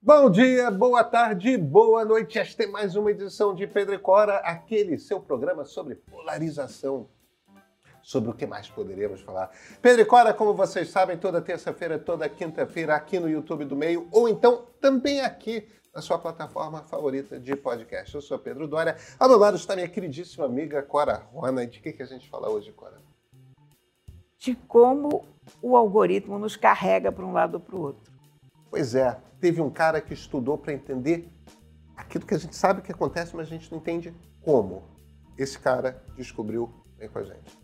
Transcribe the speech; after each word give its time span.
Bom 0.00 0.30
dia, 0.30 0.70
boa 0.70 1.02
tarde, 1.02 1.58
boa 1.58 2.04
noite. 2.04 2.38
Esta 2.38 2.62
é 2.62 2.66
mais 2.68 2.94
uma 2.94 3.10
edição 3.10 3.52
de 3.52 3.66
Pedro 3.66 3.92
e 3.92 3.98
Cora, 3.98 4.36
aquele 4.36 4.96
seu 4.96 5.20
programa 5.20 5.64
sobre 5.64 5.96
polarização. 5.96 7.08
Sobre 8.00 8.30
o 8.30 8.32
que 8.32 8.46
mais 8.46 8.70
poderíamos 8.70 9.20
falar. 9.20 9.50
Pedro 9.82 10.02
e 10.02 10.04
Cora, 10.04 10.32
como 10.32 10.54
vocês 10.54 10.88
sabem, 10.88 11.18
toda 11.18 11.42
terça-feira, 11.42 11.98
toda 11.98 12.28
quinta-feira, 12.28 12.94
aqui 12.94 13.18
no 13.18 13.28
YouTube 13.28 13.64
do 13.64 13.74
Meio, 13.74 14.08
ou 14.12 14.28
então 14.28 14.68
também 14.80 15.20
aqui 15.20 15.68
na 15.92 16.00
sua 16.00 16.16
plataforma 16.16 16.84
favorita 16.84 17.40
de 17.40 17.56
podcast. 17.56 18.14
Eu 18.14 18.22
sou 18.22 18.38
Pedro 18.38 18.68
Dória. 18.68 18.96
Ao 19.18 19.28
meu 19.28 19.36
lado 19.36 19.56
está 19.56 19.74
minha 19.74 19.88
queridíssima 19.88 20.46
amiga 20.46 20.80
Cora 20.80 21.26
Rona. 21.32 21.66
De 21.66 21.80
que, 21.80 21.92
que 21.92 22.04
a 22.04 22.06
gente 22.06 22.30
fala 22.30 22.48
hoje, 22.48 22.70
Cora? 22.70 22.98
De 24.38 24.54
como 24.54 25.26
o 25.60 25.76
algoritmo 25.76 26.38
nos 26.38 26.54
carrega 26.54 27.10
para 27.10 27.26
um 27.26 27.32
lado 27.32 27.54
ou 27.54 27.60
para 27.60 27.74
o 27.74 27.80
outro. 27.80 28.12
Pois 28.70 28.94
é, 28.94 29.18
teve 29.40 29.60
um 29.60 29.70
cara 29.70 30.00
que 30.00 30.12
estudou 30.12 30.58
para 30.58 30.72
entender 30.72 31.30
aquilo 31.96 32.26
que 32.26 32.34
a 32.34 32.38
gente 32.38 32.56
sabe 32.56 32.82
que 32.82 32.92
acontece, 32.92 33.34
mas 33.34 33.46
a 33.46 33.50
gente 33.50 33.70
não 33.70 33.78
entende 33.78 34.14
como. 34.40 34.82
Esse 35.36 35.58
cara 35.58 36.02
descobriu 36.16 36.72
vem 36.98 37.08
com 37.08 37.18
a 37.18 37.24
gente. 37.24 37.58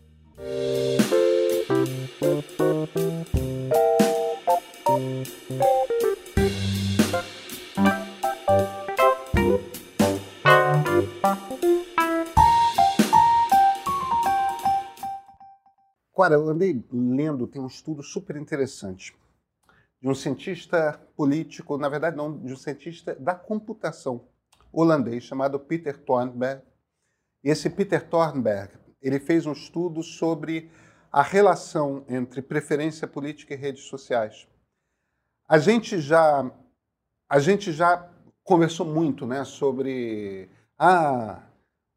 Cara, 16.15 16.35
eu 16.35 16.49
andei 16.49 16.83
lendo, 16.91 17.45
tem 17.45 17.61
um 17.61 17.67
estudo 17.67 18.01
super 18.01 18.35
interessante 18.35 19.13
de 20.05 20.11
um 20.11 20.13
cientista 20.13 21.01
político, 21.17 21.79
na 21.79 21.89
verdade 21.89 22.15
não, 22.15 22.37
de 22.37 22.53
um 22.53 22.55
cientista 22.55 23.15
da 23.15 23.33
computação 23.33 24.27
holandês 24.71 25.23
chamado 25.23 25.59
Peter 25.59 25.97
Thornberg. 25.97 26.61
Esse 27.43 27.71
Peter 27.71 28.07
Thornberg, 28.07 28.71
ele 29.01 29.19
fez 29.19 29.47
um 29.47 29.51
estudo 29.51 30.03
sobre 30.03 30.69
a 31.11 31.23
relação 31.23 32.05
entre 32.07 32.43
preferência 32.43 33.07
política 33.07 33.55
e 33.55 33.57
redes 33.57 33.85
sociais. 33.85 34.47
A 35.49 35.57
gente 35.57 35.99
já 35.99 36.51
a 37.27 37.39
gente 37.39 37.71
já 37.71 38.07
conversou 38.43 38.85
muito, 38.85 39.25
né, 39.25 39.43
sobre 39.43 40.51
ah, 40.77 41.41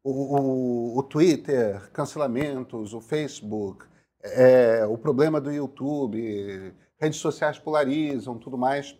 o, 0.03 0.09
o, 0.11 0.97
o 0.97 1.03
Twitter, 1.03 1.91
cancelamentos, 1.91 2.91
o 2.91 3.01
Facebook, 3.01 3.85
é, 4.21 4.85
o 4.85 4.97
problema 4.97 5.39
do 5.39 5.51
YouTube, 5.51 6.73
redes 6.97 7.19
sociais 7.19 7.57
polarizam, 7.57 8.37
tudo 8.37 8.57
mais. 8.57 8.97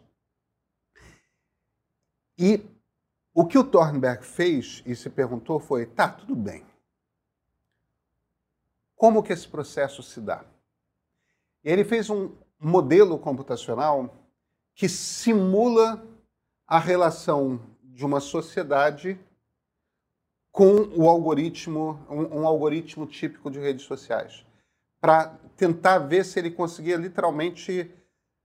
E 2.38 2.66
o 3.34 3.46
que 3.46 3.58
o 3.58 3.64
Thornberg 3.64 4.26
fez 4.26 4.82
e 4.86 4.96
se 4.96 5.10
perguntou 5.10 5.60
foi: 5.60 5.86
tá, 5.86 6.10
tudo 6.10 6.36
bem. 6.36 6.66
Como 8.96 9.24
que 9.24 9.34
esse 9.34 9.48
processo 9.48 10.02
se 10.02 10.20
dá? 10.20 10.44
Ele 11.64 11.84
fez 11.84 12.10
um 12.10 12.36
modelo 12.60 13.18
computacional 13.18 14.14
que 14.74 14.88
simula 14.88 16.06
a 16.66 16.80
relação 16.80 17.60
de 17.84 18.06
uma 18.06 18.20
sociedade 18.20 19.20
com 20.52 20.76
o 20.96 21.10
algoritmo, 21.10 22.00
um, 22.10 22.42
um 22.42 22.48
algoritmo 22.48 23.06
típico 23.06 23.50
de 23.52 23.60
redes 23.60 23.86
sociais 23.86 24.46
para 25.02 25.38
tentar 25.56 26.00
ver 26.00 26.24
se 26.26 26.40
ele 26.40 26.52
conseguia 26.52 26.98
literalmente 26.98 27.92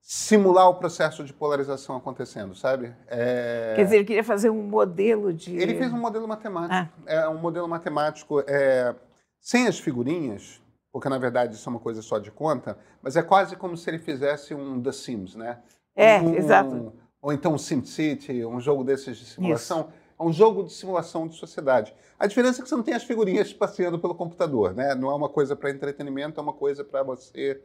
simular 0.00 0.68
o 0.68 0.74
processo 0.74 1.24
de 1.24 1.32
polarização 1.32 1.96
acontecendo, 1.96 2.54
sabe? 2.54 2.94
É... 3.06 3.72
Quer 3.76 3.84
dizer, 3.84 3.96
ele 3.96 4.04
queria 4.04 4.24
fazer 4.24 4.50
um 4.50 4.62
modelo 4.62 5.32
de... 5.32 5.56
Ele 5.56 5.76
fez 5.76 5.92
um 5.92 5.98
modelo 5.98 6.28
matemático. 6.28 6.74
Ah. 6.74 6.88
É 7.06 7.28
um 7.28 7.38
modelo 7.38 7.66
matemático 7.66 8.40
é, 8.46 8.94
sem 9.40 9.66
as 9.66 9.78
figurinhas, 9.78 10.60
porque 10.92 11.08
na 11.08 11.18
verdade 11.18 11.54
isso 11.54 11.68
é 11.68 11.70
uma 11.70 11.80
coisa 11.80 12.02
só 12.02 12.18
de 12.18 12.30
conta, 12.30 12.78
mas 13.02 13.16
é 13.16 13.22
quase 13.22 13.56
como 13.56 13.76
se 13.76 13.88
ele 13.88 13.98
fizesse 13.98 14.54
um 14.54 14.82
The 14.82 14.92
Sims, 14.92 15.34
né? 15.34 15.60
É, 15.96 16.20
um, 16.20 16.34
exato. 16.34 16.92
Ou 17.22 17.32
então 17.32 17.54
um 17.54 17.58
SimCity, 17.58 18.44
um 18.44 18.60
jogo 18.60 18.84
desses 18.84 19.16
de 19.16 19.24
simulação. 19.24 19.80
Isso 19.80 20.03
é 20.18 20.22
um 20.22 20.32
jogo 20.32 20.64
de 20.64 20.72
simulação 20.72 21.26
de 21.26 21.36
sociedade. 21.36 21.94
A 22.18 22.26
diferença 22.26 22.60
é 22.60 22.62
que 22.62 22.68
você 22.68 22.76
não 22.76 22.82
tem 22.82 22.94
as 22.94 23.04
figurinhas 23.04 23.52
passeando 23.52 23.98
pelo 23.98 24.14
computador, 24.14 24.74
né? 24.74 24.94
Não 24.94 25.10
é 25.10 25.14
uma 25.14 25.28
coisa 25.28 25.56
para 25.56 25.70
entretenimento, 25.70 26.38
é 26.38 26.42
uma 26.42 26.52
coisa 26.52 26.84
para 26.84 27.02
você 27.02 27.62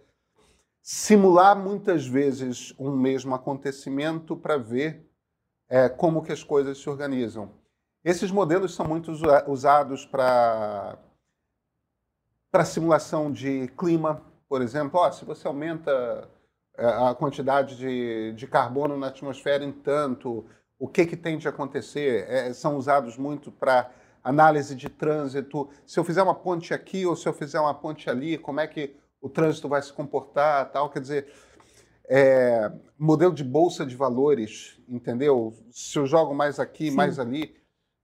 simular 0.82 1.56
muitas 1.58 2.08
vezes 2.08 2.74
um 2.80 2.92
mesmo 2.92 3.36
acontecimento 3.36 4.36
para 4.36 4.58
ver 4.58 5.08
é, 5.70 5.88
como 5.88 6.24
que 6.24 6.32
as 6.32 6.44
coisas 6.44 6.78
se 6.78 6.90
organizam. 6.90 7.52
Esses 8.04 8.32
modelos 8.32 8.74
são 8.74 8.88
muito 8.88 9.12
usados 9.48 10.06
para 10.06 10.98
para 12.52 12.66
simulação 12.66 13.31
de 13.31 13.68
clima, 13.78 14.24
por 14.48 14.64
exemplo. 14.64 15.00
Oh, 15.00 15.12
se 15.12 15.24
você 15.24 15.48
aumenta 15.48 16.28
é, 16.76 16.86
a 16.86 17.14
quantidade 17.14 17.78
de, 17.78 18.34
de 18.34 18.48
carbono 18.48 18.98
na 18.98 19.08
atmosfera 19.08 19.64
em 19.64 19.72
tanto, 19.72 20.46
o 20.80 20.88
que, 20.88 21.06
que 21.06 21.18
tem 21.18 21.38
de 21.38 21.48
acontecer. 21.48 22.26
É, 22.30 22.54
são 22.54 22.78
usados 22.78 23.18
muito 23.18 23.52
para 23.52 23.92
análise 24.24 24.74
de 24.74 24.88
trânsito. 24.90 25.70
Se 25.86 26.00
eu 26.00 26.04
fizer 26.04 26.24
uma 26.24 26.34
ponte 26.34 26.74
aqui 26.74 27.06
ou 27.06 27.16
se 27.16 27.28
eu 27.28 27.34
fizer 27.34 27.60
uma 27.60 27.74
ponte 27.74 28.10
ali, 28.10 28.38
como 28.38 28.60
é 28.62 28.68
que 28.68 28.96
o 29.22 29.30
trânsito 29.30 29.68
vai 29.68 29.82
se 29.82 29.92
comportar, 29.92 30.72
tal. 30.72 30.90
Quer 30.90 31.02
dizer, 31.02 31.34
é, 32.08 32.72
modelo 32.98 33.34
de 33.34 33.44
bolsa 33.44 33.86
de 33.86 33.96
valores, 33.96 34.80
entendeu? 34.88 35.54
Se 35.70 36.00
eu 36.00 36.06
jogo 36.06 36.34
mais 36.34 36.60
aqui, 36.60 36.90
Sim. 36.90 36.96
mais 36.96 37.20
ali. 37.20 37.56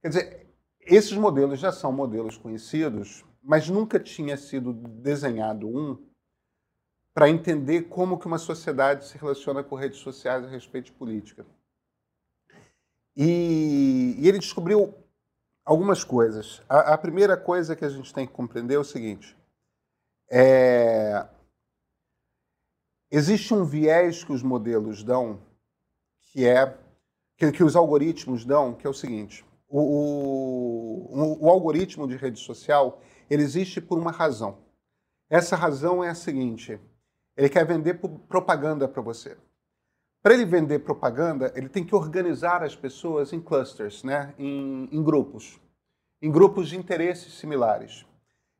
Quer 0.02 0.08
dizer, 0.08 0.46
esses 0.80 1.12
modelos 1.12 1.58
já 1.58 1.72
são 1.72 1.90
modelos 1.90 2.36
conhecidos, 2.36 3.24
mas 3.42 3.68
nunca 3.68 3.98
tinha 3.98 4.36
sido 4.36 4.72
desenhado 4.72 5.66
um 5.66 5.98
para 7.14 7.30
entender 7.30 7.84
como 7.84 8.18
que 8.18 8.26
uma 8.26 8.36
sociedade 8.36 9.06
se 9.06 9.16
relaciona 9.16 9.64
com 9.64 9.74
redes 9.74 10.00
sociais 10.00 10.44
a 10.44 10.48
respeito 10.48 10.86
de 10.86 10.92
política. 10.92 11.46
E, 13.16 14.14
e 14.18 14.28
ele 14.28 14.38
descobriu 14.38 14.94
algumas 15.64 16.04
coisas. 16.04 16.62
A, 16.68 16.94
a, 16.94 16.98
primeira 16.98 17.36
coisa 17.36 17.74
que 17.74 17.84
a 17.84 17.88
gente 17.88 18.12
tem 18.12 18.26
que 18.26 18.32
compreender 18.32 18.74
é 18.74 18.78
o 18.78 18.84
seguinte: 18.84 19.36
é, 20.30 21.26
existe 23.10 23.54
um 23.54 23.64
viés 23.64 24.22
que 24.22 24.32
os 24.32 24.42
modelos 24.42 25.02
dão, 25.02 25.40
que 26.20 26.46
é 26.46 26.76
que, 27.36 27.52
que 27.52 27.64
os 27.64 27.76
algoritmos 27.76 28.44
dão, 28.44 28.74
que 28.74 28.86
é 28.86 28.90
o 28.90 28.94
seguinte: 28.94 29.44
o, 29.68 29.80
o, 29.80 31.46
o 31.46 31.50
algoritmo 31.50 32.06
de 32.06 32.16
rede 32.16 32.38
social 32.38 33.00
ele 33.28 33.42
existe 33.42 33.80
por 33.80 33.98
uma 33.98 34.10
razão. 34.10 34.58
Essa 35.28 35.56
razão 35.56 36.04
é 36.04 36.10
a 36.10 36.14
seguinte: 36.14 36.78
ele 37.36 37.48
quer 37.48 37.66
vender 37.66 37.98
propaganda 38.28 38.86
para 38.86 39.02
você. 39.02 39.36
Para 40.26 40.34
ele 40.34 40.44
vender 40.44 40.80
propaganda, 40.80 41.52
ele 41.54 41.68
tem 41.68 41.84
que 41.84 41.94
organizar 41.94 42.60
as 42.64 42.74
pessoas 42.74 43.32
em 43.32 43.40
clusters, 43.40 44.02
né? 44.02 44.34
em, 44.36 44.88
em 44.90 45.00
grupos, 45.00 45.60
em 46.20 46.32
grupos 46.32 46.68
de 46.68 46.76
interesses 46.76 47.34
similares. 47.34 48.04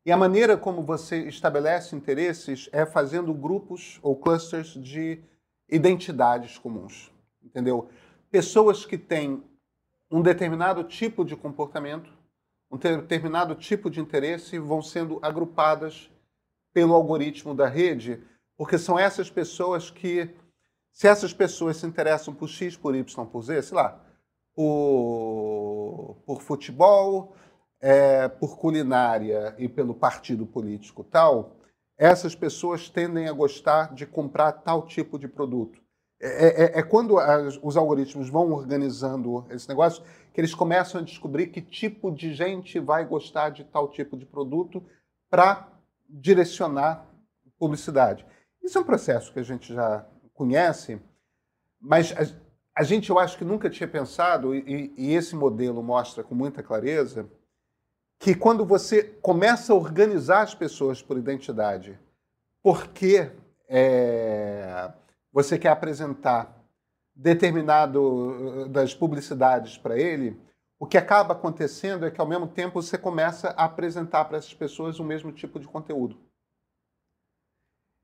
E 0.04 0.12
a 0.12 0.16
maneira 0.16 0.56
como 0.56 0.84
você 0.84 1.26
estabelece 1.26 1.96
interesses 1.96 2.68
é 2.70 2.86
fazendo 2.86 3.34
grupos 3.34 3.98
ou 4.00 4.14
clusters 4.14 4.74
de 4.74 5.20
identidades 5.68 6.56
comuns, 6.56 7.12
entendeu? 7.42 7.88
Pessoas 8.30 8.86
que 8.86 8.96
têm 8.96 9.42
um 10.08 10.22
determinado 10.22 10.84
tipo 10.84 11.24
de 11.24 11.34
comportamento, 11.34 12.12
um 12.70 12.78
determinado 12.78 13.56
tipo 13.56 13.90
de 13.90 13.98
interesse 13.98 14.56
vão 14.56 14.80
sendo 14.80 15.18
agrupadas 15.20 16.08
pelo 16.72 16.94
algoritmo 16.94 17.56
da 17.56 17.66
rede, 17.66 18.22
porque 18.56 18.78
são 18.78 18.96
essas 18.96 19.28
pessoas 19.28 19.90
que 19.90 20.32
se 20.96 21.06
essas 21.06 21.34
pessoas 21.34 21.76
se 21.76 21.86
interessam 21.86 22.34
por 22.34 22.48
X, 22.48 22.74
por 22.74 22.96
Y, 22.96 23.26
por 23.26 23.42
Z, 23.42 23.60
sei 23.60 23.76
lá, 23.76 24.00
por, 24.54 26.22
por 26.24 26.40
futebol, 26.40 27.36
é, 27.78 28.28
por 28.28 28.56
culinária 28.56 29.54
e 29.58 29.68
pelo 29.68 29.94
partido 29.94 30.46
político 30.46 31.04
tal, 31.04 31.58
essas 31.98 32.34
pessoas 32.34 32.88
tendem 32.88 33.28
a 33.28 33.32
gostar 33.32 33.92
de 33.92 34.06
comprar 34.06 34.52
tal 34.52 34.86
tipo 34.86 35.18
de 35.18 35.28
produto. 35.28 35.78
É, 36.18 36.78
é, 36.78 36.78
é 36.78 36.82
quando 36.82 37.18
as, 37.18 37.60
os 37.62 37.76
algoritmos 37.76 38.30
vão 38.30 38.50
organizando 38.50 39.44
esse 39.50 39.68
negócio 39.68 40.02
que 40.32 40.40
eles 40.40 40.54
começam 40.54 41.02
a 41.02 41.04
descobrir 41.04 41.48
que 41.48 41.60
tipo 41.60 42.10
de 42.10 42.32
gente 42.32 42.80
vai 42.80 43.04
gostar 43.04 43.50
de 43.50 43.64
tal 43.64 43.90
tipo 43.90 44.16
de 44.16 44.24
produto 44.24 44.82
para 45.28 45.68
direcionar 46.08 47.06
publicidade. 47.58 48.24
Isso 48.62 48.78
é 48.78 48.80
um 48.80 48.84
processo 48.84 49.30
que 49.30 49.38
a 49.38 49.42
gente 49.42 49.74
já 49.74 50.06
conhece, 50.36 51.00
mas 51.80 52.12
a, 52.12 52.80
a, 52.80 52.82
gente, 52.84 53.10
eu 53.10 53.18
acho 53.18 53.36
que 53.36 53.44
nunca 53.44 53.70
tinha 53.70 53.88
pensado, 53.88 54.54
e, 54.54 54.92
e 54.96 55.14
esse 55.14 55.34
modelo 55.34 55.82
mostra 55.82 56.22
com 56.22 56.34
muita 56.34 56.62
clareza, 56.62 57.28
que 58.18 58.34
quando 58.34 58.64
você 58.64 59.02
começa 59.02 59.72
a 59.72 59.76
organizar 59.76 60.42
as 60.42 60.54
pessoas 60.54 61.02
por 61.02 61.18
identidade, 61.18 61.98
porque 62.62 63.30
é, 63.68 64.92
você 65.32 65.58
quer 65.58 65.70
apresentar 65.70 66.54
determinado 67.14 68.68
das 68.68 68.94
publicidades 68.94 69.78
para 69.78 69.98
ele, 69.98 70.38
o 70.78 70.86
que 70.86 70.98
acaba 70.98 71.32
acontecendo 71.32 72.04
é 72.04 72.10
que 72.10 72.20
ao 72.20 72.26
mesmo 72.26 72.46
tempo 72.46 72.82
você 72.82 72.98
começa 72.98 73.48
a 73.50 73.64
apresentar 73.64 74.26
para 74.26 74.36
essas 74.36 74.52
pessoas 74.52 74.98
o 74.98 75.04
mesmo 75.04 75.32
tipo 75.32 75.58
de 75.58 75.66
conteúdo. 75.66 76.18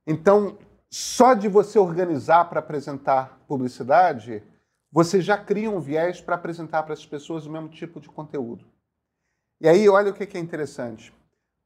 Então, 0.06 0.58
só 0.94 1.32
de 1.32 1.48
você 1.48 1.78
organizar 1.78 2.44
para 2.50 2.60
apresentar 2.60 3.40
publicidade, 3.48 4.42
você 4.90 5.22
já 5.22 5.38
cria 5.38 5.70
um 5.70 5.80
viés 5.80 6.20
para 6.20 6.34
apresentar 6.34 6.82
para 6.82 6.92
as 6.92 7.06
pessoas 7.06 7.46
o 7.46 7.50
mesmo 7.50 7.70
tipo 7.70 7.98
de 7.98 8.10
conteúdo. 8.10 8.66
E 9.58 9.66
aí, 9.66 9.88
olha 9.88 10.10
o 10.10 10.14
que 10.14 10.36
é 10.36 10.40
interessante. 10.40 11.10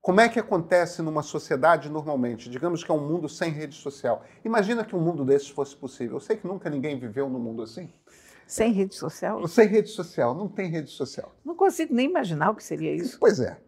Como 0.00 0.20
é 0.20 0.28
que 0.28 0.38
acontece 0.38 1.02
numa 1.02 1.24
sociedade 1.24 1.90
normalmente? 1.90 2.48
Digamos 2.48 2.84
que 2.84 2.90
é 2.92 2.94
um 2.94 3.04
mundo 3.04 3.28
sem 3.28 3.50
rede 3.50 3.74
social. 3.74 4.22
Imagina 4.44 4.84
que 4.84 4.94
um 4.94 5.00
mundo 5.00 5.24
desses 5.24 5.48
fosse 5.48 5.74
possível. 5.74 6.18
Eu 6.18 6.20
sei 6.20 6.36
que 6.36 6.46
nunca 6.46 6.70
ninguém 6.70 6.96
viveu 6.96 7.28
num 7.28 7.40
mundo 7.40 7.64
assim. 7.64 7.92
Sem 8.46 8.70
rede 8.70 8.94
social? 8.94 9.44
Sem 9.48 9.66
rede 9.66 9.88
social, 9.88 10.36
não 10.36 10.46
tem 10.46 10.70
rede 10.70 10.92
social. 10.92 11.32
Não 11.44 11.56
consigo 11.56 11.92
nem 11.92 12.08
imaginar 12.08 12.50
o 12.50 12.54
que 12.54 12.62
seria 12.62 12.94
isso. 12.94 13.18
Pois 13.18 13.40
é. 13.40 13.60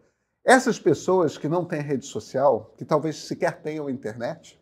Essas 0.45 0.79
pessoas 0.79 1.37
que 1.37 1.49
não 1.49 1.65
têm 1.65 1.81
rede 1.81 2.05
social, 2.05 2.73
que 2.77 2.85
talvez 2.85 3.17
sequer 3.17 3.61
tenham 3.61 3.89
internet, 3.89 4.57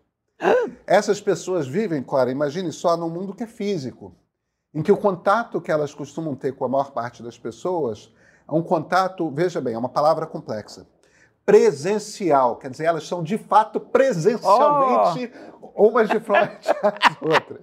essas 0.85 1.19
pessoas 1.19 1.67
vivem, 1.67 2.03
Clara, 2.03 2.31
imagine 2.31 2.71
só, 2.71 2.95
num 2.95 3.09
mundo 3.09 3.33
que 3.33 3.43
é 3.43 3.47
físico, 3.47 4.15
em 4.73 4.81
que 4.81 4.91
o 4.91 4.97
contato 4.97 5.61
que 5.61 5.71
elas 5.71 5.93
costumam 5.93 6.35
ter 6.35 6.53
com 6.53 6.65
a 6.65 6.69
maior 6.69 6.91
parte 6.91 7.23
das 7.23 7.37
pessoas 7.37 8.11
é 8.47 8.53
um 8.53 8.63
contato, 8.63 9.29
veja 9.31 9.59
bem, 9.59 9.73
é 9.73 9.77
uma 9.77 9.89
palavra 9.89 10.25
complexa 10.25 10.87
presencial, 11.47 12.57
quer 12.57 12.69
dizer, 12.69 12.83
elas 12.83 13.07
são 13.07 13.23
de 13.23 13.37
fato 13.37 13.79
presencialmente 13.79 15.31
oh. 15.61 15.87
umas 15.87 16.09
de 16.09 16.19
frente 16.19 16.69
às 16.83 17.15
outras. 17.23 17.61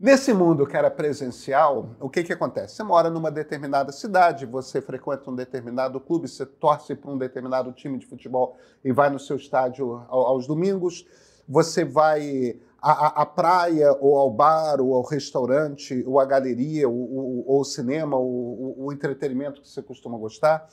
Nesse 0.00 0.32
mundo 0.32 0.66
que 0.66 0.74
era 0.74 0.90
presencial, 0.90 1.94
o 2.00 2.08
que, 2.08 2.24
que 2.24 2.32
acontece? 2.32 2.76
Você 2.76 2.82
mora 2.82 3.10
numa 3.10 3.30
determinada 3.30 3.92
cidade, 3.92 4.46
você 4.46 4.80
frequenta 4.80 5.30
um 5.30 5.34
determinado 5.34 6.00
clube, 6.00 6.26
você 6.26 6.46
torce 6.46 6.94
para 6.94 7.10
um 7.10 7.18
determinado 7.18 7.70
time 7.70 7.98
de 7.98 8.06
futebol 8.06 8.56
e 8.82 8.90
vai 8.92 9.10
no 9.10 9.18
seu 9.18 9.36
estádio 9.36 10.02
aos 10.08 10.46
domingos, 10.46 11.06
você 11.48 11.84
vai 11.84 12.58
à, 12.80 13.22
à 13.22 13.26
praia, 13.26 13.92
ou 14.00 14.16
ao 14.16 14.30
bar, 14.30 14.80
ou 14.80 14.94
ao 14.94 15.02
restaurante, 15.02 16.02
ou 16.06 16.20
à 16.20 16.24
galeria, 16.24 16.88
ou, 16.88 16.94
ou, 16.94 17.44
ou 17.48 17.58
ao 17.58 17.64
cinema, 17.64 18.16
ou 18.16 18.86
o 18.86 18.92
entretenimento 18.92 19.60
que 19.60 19.68
você 19.68 19.82
costuma 19.82 20.18
gostar 20.18 20.68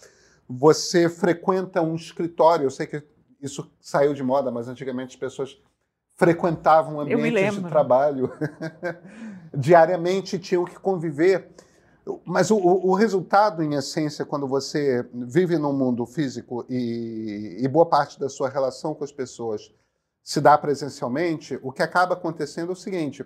você 0.51 1.07
frequenta 1.07 1.81
um 1.81 1.95
escritório. 1.95 2.65
Eu 2.65 2.71
sei 2.71 2.85
que 2.85 3.03
isso 3.41 3.71
saiu 3.79 4.13
de 4.13 4.23
moda, 4.23 4.51
mas 4.51 4.67
antigamente 4.67 5.15
as 5.15 5.19
pessoas 5.19 5.57
frequentavam 6.15 6.99
ambientes 6.99 7.55
de 7.55 7.69
trabalho 7.69 8.31
diariamente 9.55 10.37
tinham 10.37 10.65
que 10.65 10.77
conviver. 10.79 11.49
Mas 12.25 12.51
o, 12.51 12.57
o, 12.57 12.93
resultado, 12.93 13.63
em 13.63 13.75
essência, 13.75 14.25
quando 14.25 14.47
você 14.47 15.07
vive 15.13 15.57
num 15.57 15.71
mundo 15.71 16.05
físico 16.05 16.65
e, 16.67 17.57
e 17.59 17.67
boa 17.67 17.85
parte 17.85 18.19
da 18.19 18.27
sua 18.27 18.49
relação 18.49 18.93
com 18.93 19.03
as 19.03 19.11
pessoas 19.11 19.71
se 20.23 20.39
dá 20.39 20.57
presencialmente, 20.57 21.59
o 21.61 21.71
que 21.71 21.81
acaba 21.81 22.13
acontecendo 22.13 22.69
é 22.69 22.73
o 22.73 22.75
seguinte: 22.75 23.25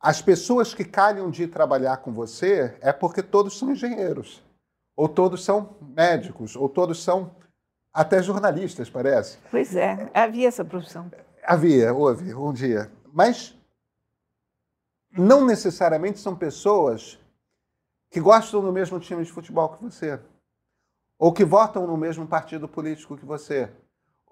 as 0.00 0.20
pessoas 0.20 0.74
que 0.74 0.84
calham 0.84 1.30
de 1.30 1.46
trabalhar 1.46 1.98
com 1.98 2.12
você 2.12 2.76
é 2.80 2.92
porque 2.92 3.22
todos 3.22 3.58
são 3.58 3.72
engenheiros 3.72 4.42
ou 4.96 5.08
todos 5.08 5.44
são 5.44 5.76
médicos, 5.80 6.56
ou 6.56 6.68
todos 6.68 7.02
são 7.02 7.34
até 7.92 8.22
jornalistas, 8.22 8.88
parece. 8.88 9.38
Pois 9.50 9.74
é, 9.74 10.10
havia 10.14 10.48
essa 10.48 10.64
profissão. 10.64 11.10
Havia, 11.44 11.92
houve, 11.92 12.34
um 12.34 12.52
dia. 12.52 12.90
Mas 13.12 13.56
não 15.10 15.44
necessariamente 15.44 16.18
são 16.18 16.36
pessoas 16.36 17.18
que 18.10 18.20
gostam 18.20 18.60
do 18.60 18.72
mesmo 18.72 19.00
time 19.00 19.24
de 19.24 19.32
futebol 19.32 19.70
que 19.70 19.82
você, 19.82 20.20
ou 21.18 21.32
que 21.32 21.44
votam 21.44 21.86
no 21.86 21.96
mesmo 21.96 22.26
partido 22.26 22.68
político 22.68 23.16
que 23.16 23.24
você, 23.24 23.70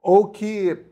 ou 0.03 0.29
que 0.29 0.87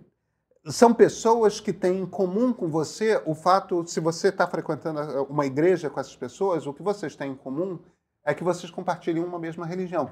são 0.71 0.93
pessoas 0.93 1.61
que 1.61 1.73
têm 1.73 2.01
em 2.01 2.07
comum 2.07 2.53
com 2.53 2.69
você 2.69 3.23
o 3.25 3.35
fato, 3.35 3.87
se 3.87 4.01
você 4.01 4.29
está 4.29 4.47
frequentando 4.47 5.25
uma 5.25 5.47
igreja 5.47 5.89
com 5.89 5.99
essas 5.99 6.17
pessoas, 6.17 6.67
o 6.67 6.75
que 6.75 6.83
vocês 6.83 7.17
têm 7.17 7.33
em 7.33 7.37
comum 7.37 7.79
é 8.25 8.35
que 8.35 8.45
vocês 8.45 8.71
compartilham 8.71 9.25
uma 9.25 9.39
mesma 9.39 9.67
religião. 9.67 10.11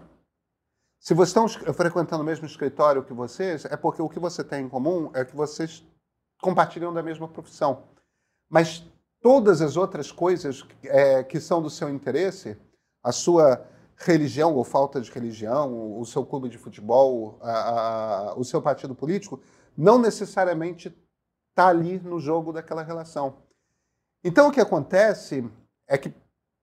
Se 0.99 1.15
vocês 1.15 1.47
estão 1.47 1.75
frequentando 1.75 2.23
o 2.23 2.27
mesmo 2.27 2.47
escritório 2.47 3.05
que 3.05 3.13
vocês, 3.13 3.65
é 3.67 3.77
porque 3.77 4.01
o 4.01 4.09
que 4.09 4.19
você 4.19 4.43
tem 4.43 4.65
em 4.65 4.69
comum 4.69 5.11
é 5.15 5.25
que 5.25 5.37
vocês 5.37 5.87
compartilham 6.41 6.93
da 6.93 7.03
mesma 7.03 7.29
profissão. 7.29 7.85
Mas 8.49 8.85
todas 9.21 9.61
as 9.61 9.77
outras 9.77 10.11
coisas 10.11 10.65
é, 10.85 11.23
que 11.23 11.41
são 11.41 11.61
do 11.61 11.69
seu 11.69 11.91
interesse, 11.91 12.57
a 13.03 13.13
sua 13.13 13.67
religião 13.97 14.55
ou 14.55 14.65
falta 14.65 15.01
de 15.01 15.11
religião, 15.11 15.99
o 15.99 16.05
seu 16.05 16.25
clube 16.25 16.49
de 16.49 16.59
futebol, 16.59 17.39
a, 17.43 18.31
a, 18.31 18.35
o 18.35 18.45
seu 18.45 18.61
partido 18.61 18.95
político, 18.95 19.41
não 19.77 19.99
necessariamente 19.99 20.89
está 21.51 21.69
ali 21.69 21.99
no 21.99 22.19
jogo 22.19 22.53
daquela 22.53 22.83
relação. 22.83 23.43
Então 24.25 24.49
o 24.49 24.53
que 24.53 24.61
acontece 24.61 25.49
é 25.87 25.97
que 25.97 26.13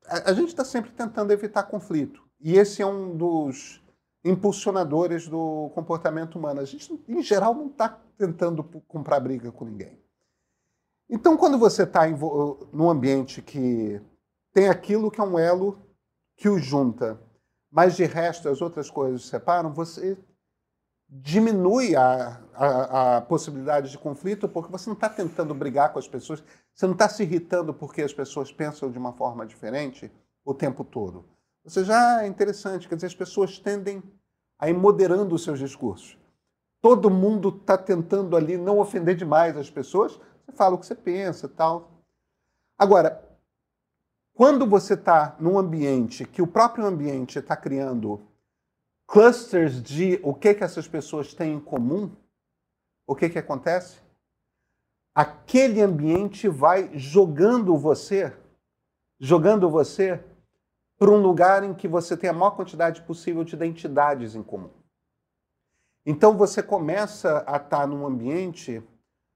a, 0.05 0.33
gente 0.33 0.49
está 0.49 0.65
sempre 0.65 0.91
tentando 0.91 1.31
evitar 1.31 1.63
conflito. 1.63 2.21
E 2.39 2.57
esse 2.57 2.81
é 2.81 2.85
um 2.85 3.15
dos 3.15 3.81
impulsionadores 4.23 5.27
do 5.27 5.71
comportamento 5.73 6.37
humano. 6.37 6.61
A 6.61 6.65
gente, 6.65 7.01
em 7.07 7.21
geral, 7.21 7.53
não 7.53 7.67
está 7.67 8.01
tentando 8.17 8.63
comprar 8.87 9.19
briga 9.19 9.51
com 9.51 9.65
ninguém. 9.65 9.97
Então, 11.09 11.37
quando 11.37 11.57
você 11.57 11.83
está 11.83 12.01
num 12.71 12.89
ambiente 12.89 13.41
que 13.41 14.01
tem 14.53 14.69
aquilo 14.69 15.11
que 15.11 15.19
é 15.19 15.23
um 15.23 15.37
elo 15.37 15.79
que 16.37 16.49
o 16.49 16.57
junta, 16.57 17.19
mas 17.71 17.95
de 17.95 18.05
resto 18.05 18.49
as 18.49 18.61
outras 18.61 18.89
coisas 18.89 19.25
separam, 19.25 19.73
você 19.73 20.17
diminui 21.21 21.95
a, 21.95 22.41
a, 22.55 23.17
a, 23.17 23.21
possibilidade 23.21 23.91
de 23.91 23.97
conflito 23.99 24.49
porque 24.49 24.71
você 24.71 24.89
não 24.89 24.95
está 24.95 25.07
tentando 25.07 25.53
brigar 25.53 25.93
com 25.93 25.99
as 25.99 26.07
pessoas, 26.07 26.43
você 26.73 26.87
não 26.87 26.93
está 26.93 27.07
se 27.07 27.21
irritando 27.21 27.71
porque 27.71 28.01
as 28.01 28.13
pessoas 28.13 28.51
pensam 28.51 28.89
de 28.89 28.97
uma 28.97 29.13
forma 29.13 29.45
diferente 29.45 30.11
o 30.43 30.55
tempo 30.55 30.83
todo. 30.83 31.25
Você 31.63 31.83
já 31.83 32.23
é 32.23 32.27
interessante, 32.27 32.89
quer 32.89 32.95
dizer, 32.95 33.07
as 33.07 33.15
pessoas 33.15 33.59
tendem 33.59 34.01
a 34.57 34.69
ir 34.69 34.73
moderando 34.73 35.35
os 35.35 35.43
seus 35.43 35.59
discursos. 35.59 36.17
Todo 36.81 37.11
mundo 37.11 37.49
está 37.49 37.77
tentando 37.77 38.35
ali 38.35 38.57
não 38.57 38.79
ofender 38.79 39.15
demais 39.15 39.55
as 39.55 39.69
pessoas, 39.69 40.19
você 40.43 40.51
fala 40.51 40.75
o 40.75 40.79
que 40.79 40.85
você 40.85 40.95
pensa 40.95 41.47
tal. 41.47 41.91
Agora, 42.77 43.23
quando 44.33 44.65
você 44.65 44.95
está 44.95 45.35
num 45.39 45.59
ambiente 45.59 46.25
que 46.25 46.41
o 46.41 46.47
próprio 46.47 46.85
ambiente 46.85 47.37
está 47.37 47.55
criando 47.55 48.19
clusters 49.13 49.79
de 49.79 50.19
o 50.23 50.33
que, 50.33 50.55
que 50.55 50.63
essas 50.63 50.87
pessoas 50.87 51.35
têm 51.35 51.53
em 51.53 51.59
comum, 51.59 52.11
o 53.05 53.15
que, 53.15 53.29
que 53.29 53.37
acontece? 53.37 54.01
Aquele 55.13 55.83
ambiente 55.83 56.47
vai 56.47 56.89
jogando 56.97 57.77
você, 57.77 58.35
jogando 59.19 59.69
você 59.69 60.19
para 60.97 61.11
um 61.11 61.21
lugar 61.21 61.63
em 61.63 61.75
que 61.75 61.87
você 61.87 62.17
tem 62.17 62.27
a 62.27 62.33
maior 62.33 62.55
quantidade 62.55 63.03
possível 63.03 63.43
de 63.43 63.53
identidades 63.53 64.33
em 64.33 64.41
comum. 64.41 64.71
Então 66.03 66.35
você 66.35 66.63
começa 66.63 67.43
a 67.45 67.57
estar 67.57 67.87
num 67.87 68.07
ambiente 68.07 68.81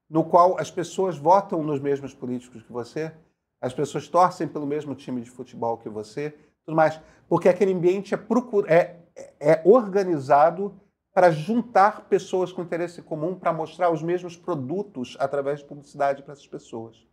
no 0.10 0.24
qual 0.24 0.60
as 0.60 0.72
pessoas 0.72 1.19
votam 1.19 1.62
nos 1.62 1.79
mesmos 1.79 2.15
políticos 2.15 2.63
que 2.63 2.74
você, 2.74 3.13
as 3.62 3.75
pessoas 3.75 4.07
torcem 4.07 4.48
pelo 4.48 4.65
mesmo 4.65 4.96
time 4.96 5.22
de 5.22 5.29
futebol 5.29 5.77
que 5.77 5.88
você, 5.88 6.31
tudo 6.65 6.75
mais, 6.75 7.00
porque 7.29 7.48
aquele 7.48 7.74
ambiente 7.74 8.15
é, 8.15 8.17
procura, 8.17 8.74
é 8.74 9.07
é 9.39 9.62
organizado 9.65 10.79
para 11.13 11.31
juntar 11.31 12.05
pessoas 12.05 12.51
com 12.51 12.62
interesse 12.62 13.01
comum 13.01 13.33
para 13.33 13.51
mostrar 13.51 13.89
os 13.89 14.03
mesmos 14.03 14.38
produtos 14.38 15.17
através 15.19 15.59
de 15.59 15.65
publicidade 15.65 16.21
para 16.21 16.33
essas 16.33 16.47
pessoas. 16.47 17.07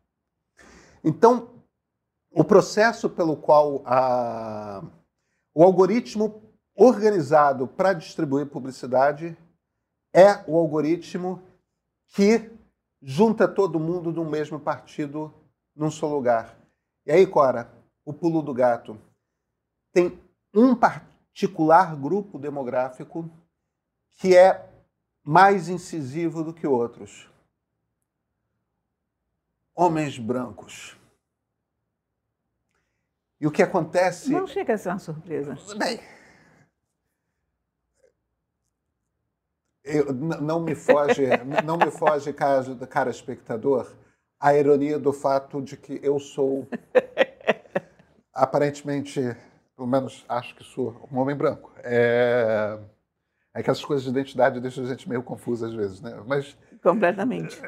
Então, 1.02 1.48
o 2.30 2.44
processo 2.44 3.08
pelo 3.08 3.36
qual 3.36 3.82
a, 3.86 4.82
o 5.54 5.62
algoritmo 5.62 6.42
organizado 6.76 7.66
para 7.66 7.92
distribuir 7.92 8.46
publicidade 8.46 9.36
é 10.12 10.44
o 10.46 10.58
algoritmo 10.58 11.42
que 12.08 12.50
junta 13.00 13.48
todo 13.48 13.80
mundo 13.80 14.12
no 14.12 14.24
mesmo 14.24 14.60
partido 14.60 15.32
num 15.74 15.90
só 15.90 16.06
lugar. 16.08 16.58
E 17.06 17.12
aí, 17.12 17.26
Cora, 17.26 17.70
o 18.04 18.12
pulo 18.12 18.42
do 18.42 18.52
gato. 18.52 18.98
Tem 19.92 20.18
um 20.54 20.74
partido 20.74 21.13
particular 21.34 21.96
grupo 21.96 22.38
demográfico 22.38 23.28
que 24.18 24.36
é 24.36 24.70
mais 25.24 25.68
incisivo 25.68 26.44
do 26.44 26.54
que 26.54 26.64
outros. 26.64 27.28
Homens 29.74 30.16
brancos. 30.16 30.96
E 33.40 33.46
o 33.48 33.50
que 33.50 33.64
acontece. 33.64 34.30
Não 34.30 34.46
chega 34.46 34.74
a 34.74 34.78
ser 34.78 34.90
uma 34.90 34.98
surpresa. 35.00 35.58
Bem. 35.76 36.00
Eu, 39.82 40.14
não 40.14 40.60
me 40.60 40.76
foge, 40.76 41.24
não 41.66 41.76
me 41.76 41.90
foge, 41.90 42.32
cara, 42.32 42.86
cara 42.86 43.10
espectador, 43.10 43.92
a 44.38 44.54
ironia 44.54 44.98
do 44.98 45.12
fato 45.12 45.60
de 45.60 45.76
que 45.76 46.00
eu 46.02 46.18
sou 46.20 46.66
aparentemente, 48.32 49.20
pelo 49.76 49.88
menos 49.88 50.24
acho 50.28 50.54
que 50.54 50.64
sou 50.64 51.08
um 51.10 51.18
homem 51.18 51.36
branco. 51.36 51.72
É, 51.78 52.78
é 53.52 53.62
que 53.62 53.70
essas 53.70 53.84
coisas 53.84 54.04
de 54.04 54.10
identidade 54.10 54.60
deixam 54.60 54.84
a 54.84 54.86
gente 54.86 55.08
meio 55.08 55.22
confusa 55.22 55.66
às 55.66 55.74
vezes, 55.74 56.00
né? 56.00 56.22
Mas 56.26 56.56
completamente. 56.82 57.60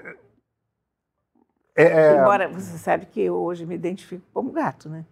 É, 1.76 1.84
é... 1.84 2.12
Embora 2.16 2.48
você 2.48 2.78
sabe 2.78 3.06
que 3.06 3.20
eu 3.20 3.36
hoje 3.36 3.66
me 3.66 3.75
identifico 3.75 4.25
como 4.32 4.52
gato, 4.52 4.88
né? 4.88 5.04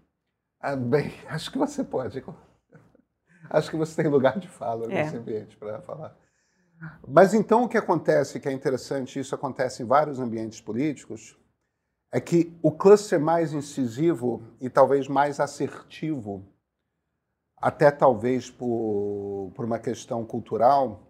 Ah, 0.61 0.77
bem, 0.77 1.13
acho 1.29 1.51
que 1.51 1.59
você 1.59 1.85
pode. 1.85 2.23
Acho 3.51 3.71
que 3.71 3.77
você 3.77 4.03
tem 4.03 4.11
lugar 4.11 4.39
de 4.39 4.49
fala 4.49 4.87
É. 4.87 5.03
nesse 5.03 5.17
ambiente 5.17 5.55
para 5.59 5.79
falar. 5.83 6.17
Mas 7.07 7.35
então 7.35 7.65
o 7.65 7.69
que 7.69 7.77
acontece, 7.77 8.41
que 8.41 8.49
é 8.49 8.53
interessante, 8.53 9.19
isso 9.19 9.35
acontece 9.35 9.83
em 9.83 9.87
vários 9.87 10.19
ambientes 10.19 10.63
políticos, 10.63 11.39
é 12.11 12.19
que 12.21 12.57
o 12.63 12.73
cluster 12.73 13.21
mais 13.21 13.53
incisivo 13.53 14.43
e 14.61 14.71
talvez 14.71 15.09
mais 15.09 15.41
assertivo, 15.41 16.43
até 17.65 17.91
talvez 17.91 18.51
por, 18.51 19.51
por 19.55 19.65
uma 19.65 19.79
questão 19.79 20.23
cultural, 20.23 21.01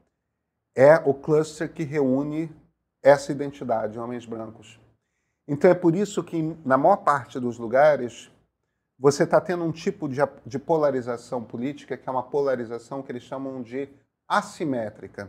é 0.73 0.95
o 0.99 1.13
cluster 1.13 1.73
que 1.73 1.83
reúne 1.83 2.49
essa 3.03 3.33
identidade, 3.33 3.99
homens 3.99 4.25
brancos. 4.25 4.79
Então 5.49 5.69
é 5.69 5.75
por 5.75 5.97
isso 5.97 6.23
que, 6.23 6.41
na 6.65 6.79
maior 6.79 6.99
parte 6.99 7.41
dos 7.41 7.59
lugares, 7.59 8.31
você 8.97 9.25
está 9.25 9.41
tendo 9.41 9.65
um 9.65 9.73
tipo 9.73 10.09
de, 10.09 10.21
de 10.47 10.57
polarização 10.61 11.43
política 11.43 11.97
que 11.97 12.09
é 12.09 12.13
uma 12.13 12.23
polarização 12.23 13.03
que 13.03 13.11
eles 13.11 13.25
chamam 13.25 13.61
de 13.61 13.89
assimétrica. 14.29 15.29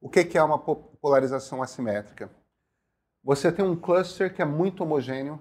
O 0.00 0.08
que, 0.08 0.24
que 0.24 0.38
é 0.38 0.42
uma 0.44 0.60
po- 0.60 0.76
polarização 1.00 1.60
assimétrica? 1.60 2.30
Você 3.24 3.50
tem 3.50 3.64
um 3.64 3.74
cluster 3.74 4.32
que 4.32 4.40
é 4.40 4.44
muito 4.44 4.84
homogêneo 4.84 5.40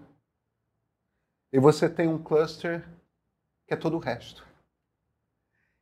e 1.53 1.59
você 1.59 1.87
tem 1.87 2.07
um 2.07 2.21
cluster 2.21 2.83
que 3.67 3.75
é 3.75 3.77
todo 3.77 3.97
o 3.97 3.99
resto. 3.99 4.49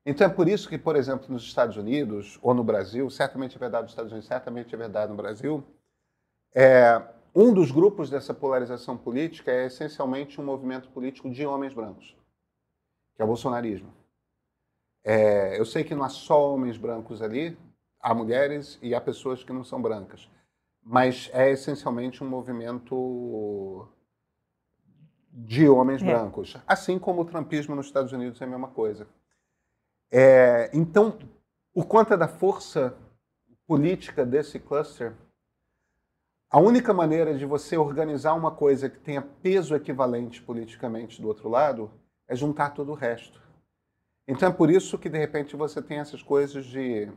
Então 0.09 0.25
é 0.25 0.29
por 0.29 0.47
isso 0.47 0.67
que, 0.67 0.75
por 0.77 0.95
exemplo, 0.95 1.31
nos 1.31 1.43
Estados 1.43 1.77
Unidos 1.77 2.39
ou 2.41 2.51
no 2.51 2.63
Brasil, 2.63 3.07
certamente 3.11 3.55
é 3.55 3.59
verdade 3.59 3.83
nos 3.83 3.91
Estados 3.91 4.11
Unidos, 4.11 4.27
certamente 4.27 4.73
é 4.73 4.77
verdade 4.77 5.11
no 5.11 5.15
Brasil, 5.15 5.63
é, 6.51 6.99
um 7.35 7.53
dos 7.53 7.69
grupos 7.69 8.09
dessa 8.09 8.33
polarização 8.33 8.97
política 8.97 9.51
é 9.51 9.67
essencialmente 9.67 10.41
um 10.41 10.43
movimento 10.43 10.89
político 10.89 11.29
de 11.29 11.45
homens 11.45 11.75
brancos, 11.75 12.17
que 13.15 13.21
é 13.21 13.23
o 13.23 13.27
bolsonarismo. 13.27 13.93
É, 15.03 15.59
eu 15.59 15.63
sei 15.63 15.83
que 15.83 15.93
não 15.93 16.03
há 16.03 16.09
só 16.09 16.55
homens 16.55 16.75
brancos 16.75 17.21
ali, 17.21 17.55
há 18.01 18.11
mulheres 18.11 18.79
e 18.81 18.95
há 18.95 18.99
pessoas 18.99 19.43
que 19.43 19.53
não 19.53 19.63
são 19.63 19.79
brancas, 19.79 20.27
mas 20.81 21.29
é 21.33 21.51
essencialmente 21.51 22.23
um 22.23 22.27
movimento 22.27 23.87
de 25.31 25.69
homens 25.69 26.01
É. 26.01 26.05
brancos, 26.05 26.57
assim 26.65 26.97
como 26.97 27.21
o 27.21 27.25
trumpismo 27.25 27.75
nos 27.75 27.85
Estados 27.85 28.11
Unidos 28.11 28.41
é 28.41 28.45
a 28.45 28.47
mesma 28.47 28.69
coisa. 28.69 29.07
É, 30.11 30.69
então, 30.73 31.17
por 31.73 31.85
conta 31.85 32.17
da 32.17 32.27
força 32.27 32.97
política 33.67 34.25
desse 34.25 34.59
cluster, 34.59 35.15
a 36.51 36.59
única 36.59 36.91
maneira 36.91 37.37
de 37.37 37.45
você 37.45 37.77
organizar 37.77 38.33
uma 38.33 38.49
coisa 38.49 38.89
que 38.89 38.99
tenha 38.99 39.21
peso 39.21 39.75
equivalente 39.75 40.41
politicamente 40.41 41.21
do 41.21 41.27
outro 41.27 41.47
lado 41.47 41.91
é 42.27 42.35
juntar 42.35 42.71
todo 42.71 42.91
o 42.91 42.95
resto. 42.95 43.39
Então 44.27 44.49
é 44.49 44.51
por 44.51 44.71
isso 44.71 44.97
que, 44.97 45.09
de 45.09 45.17
repente, 45.17 45.55
você 45.55 45.81
tem 45.81 45.99
essas 45.99 46.23
coisas 46.23 46.65
de 46.65 47.11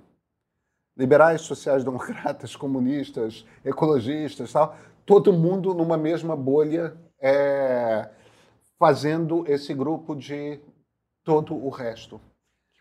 liberais, 0.97 1.41
sociais-democratas, 1.43 2.55
comunistas, 2.57 3.47
ecologistas, 3.65 4.53
tal, 4.53 4.77
todo 5.07 5.33
mundo 5.33 5.73
numa 5.73 5.97
mesma 5.97 6.37
bolha 6.37 6.95
é, 7.19 8.11
fazendo 8.79 9.45
esse 9.51 9.73
grupo 9.73 10.15
de 10.15 10.61
todo 11.25 11.55
o 11.55 11.71
resto. 11.71 12.21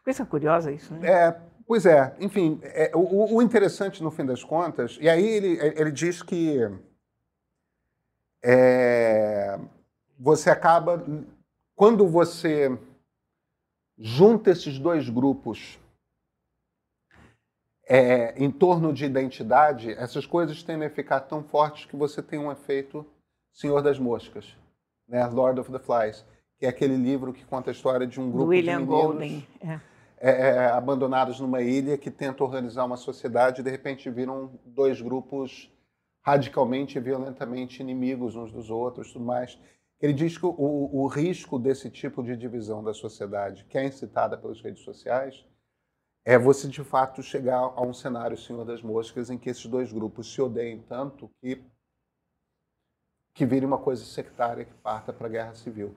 Coisa 0.04 0.26
curiosa 0.26 0.72
isso, 0.72 0.94
né? 0.94 1.08
É, 1.08 1.42
pois 1.68 1.86
é, 1.86 2.16
enfim, 2.20 2.60
é, 2.64 2.92
o, 2.96 3.36
o 3.36 3.42
interessante 3.42 4.02
no 4.02 4.12
fim 4.12 4.26
das 4.26 4.44
contas, 4.44 4.98
e 5.00 5.08
aí 5.08 5.26
ele, 5.26 5.60
ele 5.76 5.92
diz 5.92 6.22
que 6.22 6.60
é, 8.44 9.60
você 10.20 10.50
acaba, 10.50 11.06
quando 11.76 12.08
você 12.08 12.78
junta 13.98 14.50
esses 14.50 14.80
dois 14.80 15.10
grupos 15.10 15.80
é, 17.88 18.34
em 18.42 18.50
torno 18.50 18.94
de 18.94 19.06
identidade, 19.06 19.92
essas 19.92 20.26
coisas 20.26 20.64
tendem 20.64 20.88
a 20.88 20.92
ficar 20.92 21.20
tão 21.22 21.44
fortes 21.44 21.86
que 21.86 21.96
você 21.96 22.22
tem 22.22 22.40
um 22.40 22.52
efeito 22.52 23.06
Senhor 23.54 23.82
das 23.82 24.00
Moscas, 24.00 24.56
né? 25.08 25.26
Lord 25.28 25.60
of 25.60 25.72
the 25.72 25.80
Flies, 25.80 26.26
que 26.58 26.66
é 26.66 26.70
aquele 26.70 26.96
livro 26.96 27.34
que 27.34 27.44
conta 27.44 27.70
a 27.70 27.74
história 27.74 28.08
de 28.08 28.20
um 28.20 28.32
grupo 28.32 28.50
William 28.50 28.80
de 28.80 28.86
meninos 28.86 29.04
Golden. 29.04 29.48
É. 29.60 29.91
é, 30.22 30.30
é, 30.30 30.66
abandonados 30.68 31.40
numa 31.40 31.62
ilha 31.62 31.98
que 31.98 32.12
tenta 32.12 32.44
organizar 32.44 32.86
uma 32.86 32.96
sociedade 32.96 33.62
e 33.62 33.64
de 33.64 33.72
repente 33.72 34.08
viram 34.10 34.60
dois 34.64 35.02
grupos 35.02 35.72
radicalmente 36.22 36.98
e 36.98 37.02
violentamente 37.02 37.82
inimigos 37.82 38.36
uns 38.36 38.52
dos 38.52 38.70
outros 38.70 39.12
tudo 39.12 39.26
mais. 39.26 39.60
Ele 40.00 40.14
diz 40.14 40.38
que 40.38 40.46
o, 40.46 40.90
o 40.94 41.08
risco 41.08 41.58
desse 41.58 41.90
tipo 41.90 42.24
de 42.24 42.38
divisão 42.38 42.84
da 42.84 42.94
sociedade, 42.94 43.66
que 43.66 43.78
é 43.78 43.86
incitada 43.86 44.38
pelas 44.38 44.62
redes 44.62 44.84
sociais, 44.84 45.44
é 46.24 46.38
você 46.38 46.68
de 46.68 46.84
fato 46.84 47.24
chegar 47.24 47.58
a 47.58 47.82
um 47.82 47.94
cenário 47.94 48.38
Senhor 48.38 48.64
das 48.64 48.84
Moscas 48.84 49.32
em 49.32 49.40
que 49.40 49.50
esses 49.50 49.66
dois 49.66 49.92
grupos 49.92 50.32
se 50.32 50.40
odeiem 50.40 50.84
tanto 50.88 51.30
que 51.42 51.64
que 53.34 53.46
vire 53.46 53.66
uma 53.66 53.78
coisa 53.78 54.04
sectária 54.04 54.66
que 54.66 54.74
parta 54.74 55.14
para 55.14 55.26
a 55.26 55.30
guerra 55.30 55.54
civil. 55.54 55.96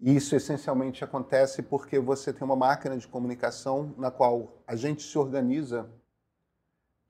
E 0.00 0.16
isso 0.16 0.34
essencialmente 0.34 1.04
acontece 1.04 1.62
porque 1.62 1.98
você 1.98 2.32
tem 2.32 2.42
uma 2.42 2.56
máquina 2.56 2.96
de 2.96 3.06
comunicação 3.06 3.94
na 3.98 4.10
qual 4.10 4.62
a 4.66 4.74
gente 4.74 5.02
se 5.02 5.18
organiza 5.18 5.88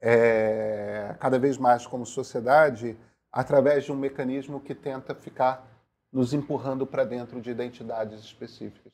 é, 0.00 1.14
cada 1.20 1.38
vez 1.38 1.56
mais 1.58 1.86
como 1.86 2.04
sociedade 2.04 2.96
através 3.30 3.84
de 3.84 3.92
um 3.92 3.96
mecanismo 3.96 4.60
que 4.60 4.74
tenta 4.74 5.14
ficar 5.14 5.68
nos 6.12 6.32
empurrando 6.32 6.86
para 6.86 7.04
dentro 7.04 7.40
de 7.40 7.50
identidades 7.50 8.18
específicas. 8.24 8.92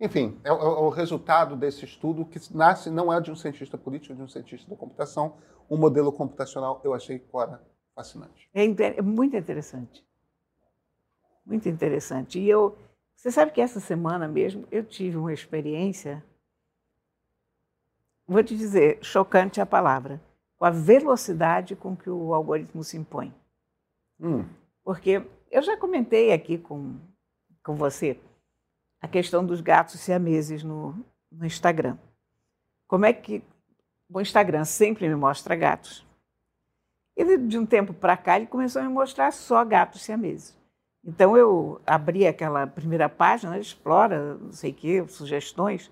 Enfim, 0.00 0.40
é, 0.42 0.50
o- 0.52 0.56
é 0.56 0.64
o 0.80 0.88
resultado 0.88 1.54
desse 1.54 1.84
estudo 1.84 2.24
que 2.24 2.40
nasce 2.52 2.90
não 2.90 3.12
é 3.12 3.20
de 3.20 3.30
um 3.30 3.36
cientista 3.36 3.76
político, 3.78 4.14
é 4.14 4.16
de 4.16 4.22
um 4.22 4.28
cientista 4.28 4.68
da 4.68 4.76
computação. 4.76 5.36
Um 5.70 5.76
modelo 5.76 6.10
computacional 6.10 6.80
eu 6.82 6.94
achei 6.94 7.18
fora 7.18 7.62
fascinante. 7.94 8.48
É, 8.54 8.64
é 8.64 9.02
muito 9.02 9.36
interessante. 9.36 10.04
Muito 11.44 11.68
interessante. 11.68 12.40
E 12.40 12.48
eu, 12.48 12.76
você 13.20 13.30
sabe 13.30 13.52
que 13.52 13.60
essa 13.60 13.80
semana 13.80 14.26
mesmo 14.26 14.66
eu 14.70 14.82
tive 14.82 15.18
uma 15.18 15.30
experiência, 15.30 16.24
vou 18.26 18.42
te 18.42 18.56
dizer, 18.56 18.98
chocante 19.04 19.60
a 19.60 19.66
palavra, 19.66 20.18
com 20.56 20.64
a 20.64 20.70
velocidade 20.70 21.76
com 21.76 21.94
que 21.94 22.08
o 22.08 22.32
algoritmo 22.32 22.82
se 22.82 22.96
impõe. 22.96 23.34
Hum, 24.18 24.48
Porque 24.82 25.22
eu 25.50 25.60
já 25.60 25.76
comentei 25.76 26.32
aqui 26.32 26.56
com, 26.56 26.98
com 27.62 27.76
você 27.76 28.18
a 29.02 29.06
questão 29.06 29.44
dos 29.44 29.60
gatos 29.60 30.00
siameses 30.00 30.64
no, 30.64 30.94
no 31.30 31.44
Instagram. 31.44 31.98
Como 32.88 33.04
é 33.04 33.12
que 33.12 33.44
o 34.08 34.18
Instagram 34.18 34.64
sempre 34.64 35.06
me 35.06 35.14
mostra 35.14 35.54
gatos? 35.54 36.06
Ele, 37.14 37.36
de 37.36 37.58
um 37.58 37.66
tempo 37.66 37.92
para 37.92 38.16
cá, 38.16 38.38
ele 38.38 38.46
começou 38.46 38.80
a 38.80 38.84
me 38.86 38.90
mostrar 38.90 39.30
só 39.30 39.62
gatos 39.62 40.00
siameses. 40.00 40.58
Então, 41.04 41.36
eu 41.36 41.80
abri 41.86 42.26
aquela 42.26 42.66
primeira 42.66 43.08
página, 43.08 43.58
explora, 43.58 44.34
não 44.34 44.52
sei 44.52 44.70
o 44.70 44.74
quê, 44.74 45.08
sugestões. 45.08 45.90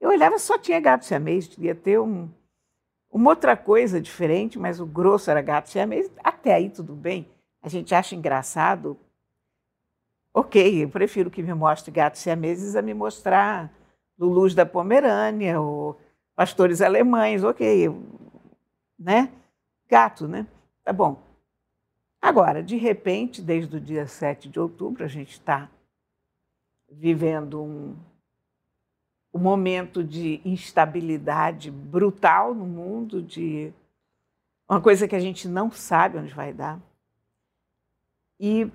Eu 0.00 0.10
olhava, 0.10 0.38
só 0.38 0.58
tinha 0.58 0.80
gato 0.80 1.04
siamês, 1.04 1.48
devia 1.48 1.74
ter 1.74 1.98
um, 1.98 2.28
uma 3.10 3.30
outra 3.30 3.56
coisa 3.56 4.00
diferente, 4.00 4.58
mas 4.58 4.80
o 4.80 4.86
grosso 4.86 5.30
era 5.30 5.42
gato 5.42 5.70
siamês. 5.70 6.10
Até 6.22 6.54
aí, 6.54 6.70
tudo 6.70 6.94
bem. 6.94 7.28
A 7.62 7.68
gente 7.68 7.94
acha 7.94 8.14
engraçado. 8.14 8.98
Ok, 10.32 10.82
eu 10.84 10.88
prefiro 10.88 11.30
que 11.30 11.42
me 11.42 11.54
mostre 11.54 11.90
gatos 11.90 12.20
siameses 12.20 12.74
a 12.76 12.82
me 12.82 12.92
mostrar 12.92 13.72
Lulus 14.18 14.54
da 14.54 14.66
Pomerânia 14.66 15.60
ou 15.60 15.98
pastores 16.34 16.82
alemães. 16.82 17.42
Ok, 17.44 17.88
né? 18.98 19.32
Gato, 19.88 20.26
né? 20.26 20.46
Tá 20.82 20.92
bom. 20.92 21.22
Agora, 22.24 22.62
de 22.62 22.78
repente, 22.78 23.42
desde 23.42 23.76
o 23.76 23.80
dia 23.80 24.06
7 24.06 24.48
de 24.48 24.58
outubro, 24.58 25.04
a 25.04 25.06
gente 25.06 25.32
está 25.32 25.70
vivendo 26.90 27.62
um, 27.62 27.94
um 29.34 29.38
momento 29.38 30.02
de 30.02 30.40
instabilidade 30.42 31.70
brutal 31.70 32.54
no 32.54 32.64
mundo, 32.64 33.20
de 33.20 33.74
uma 34.66 34.80
coisa 34.80 35.06
que 35.06 35.14
a 35.14 35.20
gente 35.20 35.46
não 35.46 35.70
sabe 35.70 36.16
onde 36.16 36.32
vai 36.32 36.50
dar. 36.50 36.80
E 38.40 38.72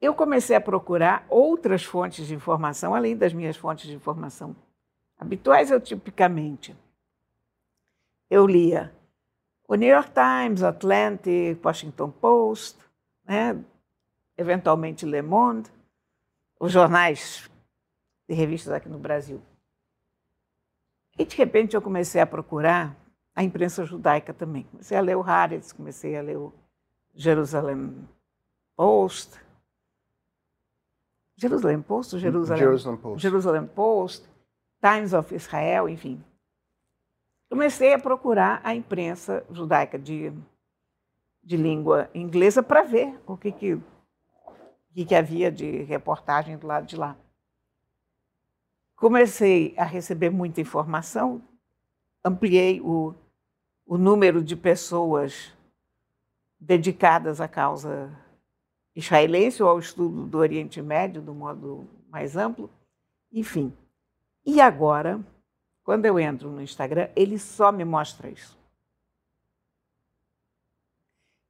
eu 0.00 0.14
comecei 0.14 0.54
a 0.54 0.60
procurar 0.60 1.26
outras 1.28 1.82
fontes 1.82 2.24
de 2.24 2.36
informação, 2.36 2.94
além 2.94 3.16
das 3.16 3.32
minhas 3.32 3.56
fontes 3.56 3.88
de 3.88 3.96
informação 3.96 4.54
habituais, 5.18 5.72
eu 5.72 5.80
tipicamente. 5.80 6.76
Eu 8.30 8.46
lia 8.46 8.94
o 9.70 9.76
New 9.76 9.88
York 9.88 10.10
Times, 10.10 10.64
Atlantic, 10.64 11.64
Washington 11.64 12.10
Post, 12.10 12.76
né? 13.24 13.56
eventualmente 14.36 15.06
Le 15.06 15.22
Monde, 15.22 15.70
os 16.58 16.72
jornais 16.72 17.48
e 18.28 18.34
revistas 18.34 18.72
aqui 18.72 18.88
no 18.88 18.98
Brasil. 18.98 19.40
E 21.16 21.24
de 21.24 21.36
repente 21.36 21.76
eu 21.76 21.80
comecei 21.80 22.20
a 22.20 22.26
procurar 22.26 22.96
a 23.32 23.44
imprensa 23.44 23.84
judaica 23.84 24.34
também. 24.34 24.64
Comecei 24.64 24.98
a 24.98 25.00
ler 25.00 25.16
o 25.16 25.22
Haaretz, 25.22 25.72
comecei 25.72 26.16
a 26.16 26.22
ler 26.22 26.36
o 26.36 26.52
Jerusalem 27.14 28.08
Post. 28.74 29.38
Jerusalem 31.36 31.80
Post? 31.80 32.18
Jerusalem, 32.18 32.58
Jerusalem 32.58 32.98
Post. 32.98 33.22
Jerusalem 33.22 33.66
Post, 33.68 34.28
Times 34.82 35.12
of 35.12 35.32
Israel, 35.32 35.88
enfim. 35.88 36.20
Comecei 37.50 37.92
a 37.92 37.98
procurar 37.98 38.60
a 38.62 38.76
imprensa 38.76 39.44
judaica 39.50 39.98
de, 39.98 40.32
de 41.42 41.56
língua 41.56 42.08
inglesa 42.14 42.62
para 42.62 42.84
ver 42.84 43.20
o 43.26 43.36
que, 43.36 43.50
que, 43.50 43.82
que, 44.94 45.04
que 45.04 45.14
havia 45.16 45.50
de 45.50 45.82
reportagem 45.82 46.56
do 46.56 46.68
lado 46.68 46.86
de 46.86 46.94
lá. 46.94 47.16
Comecei 48.94 49.74
a 49.76 49.82
receber 49.82 50.30
muita 50.30 50.60
informação, 50.60 51.42
ampliei 52.24 52.80
o, 52.82 53.16
o 53.84 53.98
número 53.98 54.44
de 54.44 54.54
pessoas 54.54 55.52
dedicadas 56.58 57.40
à 57.40 57.48
causa 57.48 58.16
israelense 58.94 59.60
ou 59.60 59.68
ao 59.68 59.80
estudo 59.80 60.24
do 60.24 60.38
Oriente 60.38 60.80
Médio, 60.80 61.20
do 61.20 61.34
modo 61.34 61.88
mais 62.08 62.36
amplo, 62.36 62.70
enfim. 63.32 63.76
E 64.46 64.60
agora, 64.60 65.20
quando 65.90 66.06
eu 66.06 66.20
entro 66.20 66.48
no 66.52 66.62
Instagram, 66.62 67.10
ele 67.16 67.36
só 67.36 67.72
me 67.72 67.84
mostra 67.84 68.30
isso. 68.30 68.56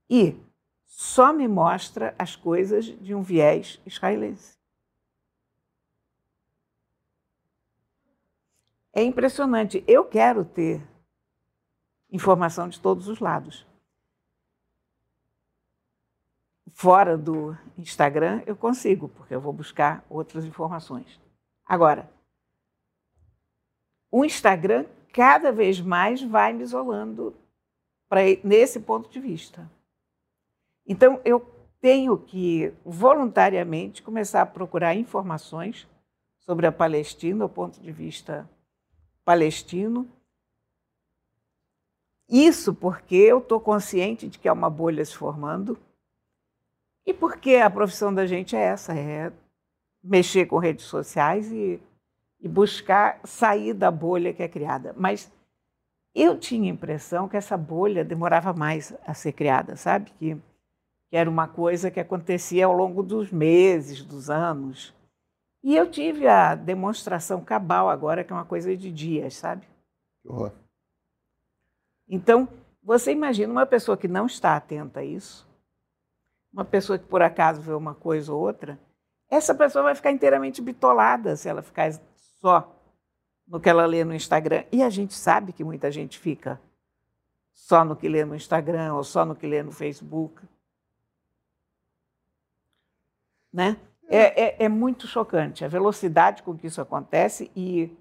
E 0.09 0.35
só 0.87 1.31
me 1.31 1.47
mostra 1.47 2.15
as 2.19 2.37
coisas 2.37 2.87
de 2.87 3.15
um 3.15 3.21
viés 3.21 3.79
israelense. 3.85 4.57
É 8.95 9.03
impressionante. 9.03 9.85
Eu 9.87 10.07
quero 10.07 10.43
ter 10.43 10.83
informação 12.11 12.67
de 12.67 12.81
todos 12.81 13.09
os 13.09 13.21
lados. 13.21 13.67
Fora 16.73 17.19
do 17.19 17.55
Instagram, 17.77 18.43
eu 18.47 18.57
consigo, 18.57 19.07
porque 19.11 19.35
eu 19.35 19.41
vou 19.43 19.53
buscar 19.53 20.03
outras 20.09 20.47
informações. 20.47 21.21
Agora, 21.67 22.11
o 24.11 24.25
Instagram 24.25 24.85
cada 25.13 25.53
vez 25.53 25.81
mais 25.81 26.23
vai 26.23 26.53
me 26.53 26.63
isolando 26.63 27.35
nesse 28.43 28.81
ponto 28.81 29.09
de 29.09 29.21
vista. 29.21 29.71
Então, 30.87 31.21
eu 31.25 31.41
tenho 31.81 32.19
que 32.19 32.73
voluntariamente 32.85 34.03
começar 34.03 34.43
a 34.43 34.47
procurar 34.47 34.95
informações 34.95 35.89
sobre 36.41 36.67
a 36.67 36.73
Palestina, 36.73 37.47
do 37.47 37.49
ponto 37.49 37.81
de 37.81 37.93
vista 37.93 38.49
palestino. 39.25 40.09
Isso 42.29 42.75
porque 42.75 43.15
eu 43.15 43.39
estou 43.39 43.61
consciente 43.61 44.29
de 44.29 44.39
que 44.39 44.49
há 44.49 44.53
uma 44.53 44.71
bolha 44.71 45.05
se 45.05 45.17
formando 45.17 45.79
e 47.07 47.15
porque 47.15 47.57
a 47.57 47.71
profissão 47.71 48.13
da 48.13 48.27
gente 48.27 48.55
é 48.55 48.61
essa, 48.61 48.93
é 48.93 49.33
mexer 50.03 50.47
com 50.47 50.59
redes 50.59 50.85
sociais 50.85 51.51
e, 51.51 51.81
e 52.41 52.49
buscar 52.49 53.21
sair 53.25 53.75
da 53.75 53.91
bolha 53.91 54.33
que 54.33 54.43
é 54.43 54.49
criada. 54.49 54.95
Mas 54.97 55.31
eu 56.15 56.39
tinha 56.39 56.71
a 56.71 56.75
impressão 56.75 57.29
que 57.29 57.37
essa 57.37 57.57
bolha 57.57 58.05
demorava 58.05 58.53
mais 58.53 58.95
a 59.07 59.15
ser 59.15 59.33
criada, 59.33 59.77
sabe? 59.77 60.11
Que, 60.19 60.35
que 61.09 61.17
era 61.17 61.29
uma 61.29 61.47
coisa 61.47 61.91
que 61.91 62.01
acontecia 62.01 62.67
ao 62.67 62.73
longo 62.73 63.03
dos 63.03 63.31
meses, 63.31 64.03
dos 64.03 64.31
anos. 64.31 64.95
E 65.63 65.77
eu 65.77 65.91
tive 65.91 66.27
a 66.27 66.55
demonstração 66.55 67.45
cabal 67.45 67.91
agora, 67.91 68.25
que 68.25 68.33
é 68.33 68.37
uma 68.37 68.45
coisa 68.45 68.75
de 68.77 68.91
dias, 68.91 69.37
sabe? 69.37 69.69
Uhum. 70.25 70.51
Então, 72.09 72.49
você 72.83 73.13
imagina 73.13 73.53
uma 73.53 73.67
pessoa 73.67 73.97
que 73.97 74.09
não 74.09 74.27
está 74.27 74.57
atenta 74.57 75.01
a 75.01 75.05
isso, 75.05 75.47
uma 76.53 76.65
pessoa 76.65 76.99
que 76.99 77.07
por 77.07 77.23
acaso 77.23 77.61
vê 77.61 77.73
uma 77.73 77.95
coisa 77.95 78.33
ou 78.33 78.41
outra, 78.41 78.81
essa 79.31 79.55
pessoa 79.55 79.85
vai 79.85 79.95
ficar 79.95 80.11
inteiramente 80.11 80.61
bitolada 80.61 81.37
se 81.37 81.49
ela 81.49 81.63
ficar 81.63 81.93
só 82.41 82.77
no 83.47 83.61
que 83.61 83.69
ela 83.69 83.85
lê 83.85 84.05
no 84.05 84.15
Instagram. 84.15 84.65
E 84.71 84.83
a 84.83 84.89
gente 84.89 85.15
sabe 85.15 85.53
que 85.53 85.65
muita 85.65 85.91
gente 85.91 86.19
fica 86.19 86.61
só 87.53 87.85
no 87.85 87.97
que 87.97 88.09
lê 88.09 88.25
no 88.25 88.35
Instagram 88.35 88.95
ou 88.95 89.05
só 89.05 89.25
no 89.25 89.35
que 89.35 89.47
lê 89.47 89.63
no 89.63 89.73
Facebook. 89.73 90.43
Né? 93.53 93.77
É, 94.09 94.43
é, 94.43 94.65
é, 94.65 94.69
muito 94.69 95.07
chocante 95.07 95.65
a 95.65 95.69
velocidade 95.69 96.43
com 96.43 96.57
que 96.57 96.67
isso 96.67 96.81
acontece 96.81 97.51
e 97.55 97.97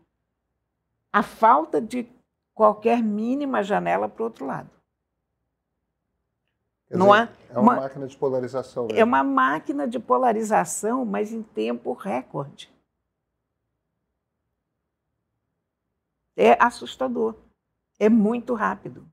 a 1.11 1.21
falta 1.21 1.81
de 1.81 2.07
qualquer 2.53 3.01
mínima 3.01 3.63
janela 3.63 4.07
para 4.07 4.21
o 4.21 4.25
outro 4.25 4.45
lado. 4.45 4.69
Quer 6.87 6.97
Não 6.97 7.07
dizer, 7.07 7.19
há 7.19 7.53
é 7.53 7.59
uma, 7.59 7.61
uma, 7.61 7.81
máquina 7.81 8.07
de 8.07 8.17
polarização. 8.17 8.85
Mesmo. 8.87 8.99
É 8.99 9.03
uma 9.03 9.23
máquina 9.23 9.87
de 9.87 9.99
polarização, 9.99 11.05
mas 11.05 11.31
em 11.31 11.41
tempo 11.41 11.93
recorde. 11.93 12.71
É 16.39 16.55
assustador. 16.63 17.35
É 17.99 18.07
muito 18.07 18.53
rápido. 18.53 19.05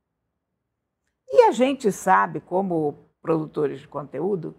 E 1.29 1.43
a 1.43 1.51
gente 1.51 1.91
sabe, 1.91 2.41
como 2.41 2.95
produtores 3.21 3.81
de 3.81 3.89
conteúdo, 3.89 4.55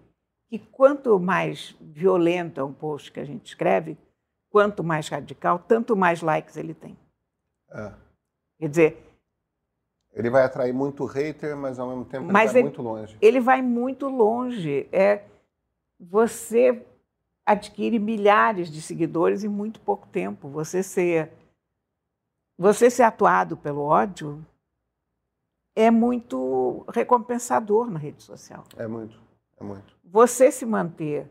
que 0.50 0.60
quanto 0.60 1.18
mais 1.18 1.76
violento 1.80 2.60
é 2.60 2.64
um 2.64 2.74
post 2.74 3.12
que 3.12 3.22
a 3.22 3.26
gente 3.26 3.46
escreve, 3.46 3.98
quanto 4.50 4.84
mais 4.84 5.08
radical, 5.08 5.60
tanto 5.60 5.96
mais 5.96 6.22
likes 6.22 6.58
ele 6.58 6.74
tem. 6.74 6.98
É. 7.70 7.94
Quer 8.60 8.70
dizer. 8.70 9.04
Ele 10.14 10.30
vai 10.30 10.44
atrair 10.44 10.74
muito 10.74 11.06
hater, 11.06 11.56
mas 11.56 11.80
ao 11.80 11.88
mesmo 11.88 12.04
tempo 12.04 12.26
ele 12.26 12.34
vai 12.34 12.48
ele, 12.48 12.64
muito 12.64 12.82
longe. 12.82 13.18
Ele 13.22 13.40
vai 13.40 13.62
muito 13.62 14.10
longe. 14.10 14.90
É, 14.92 15.24
você 15.98 16.86
adquire 17.46 17.98
milhares 17.98 18.70
de 18.70 18.82
seguidores 18.82 19.44
em 19.44 19.48
muito 19.48 19.80
pouco 19.80 20.08
tempo. 20.08 20.50
Você 20.50 20.84
ser, 20.84 21.32
você 22.58 22.90
ser 22.90 23.04
atuado 23.04 23.56
pelo 23.56 23.84
ódio 23.84 24.46
é 25.76 25.92
muito 25.92 26.86
recompensador 26.90 27.90
na 27.90 28.00
rede 28.00 28.24
social. 28.24 28.64
É 28.76 28.88
muito, 28.88 29.20
é 29.60 29.64
muito 29.64 29.98
você 30.10 30.52
se 30.52 30.66
manter 30.66 31.30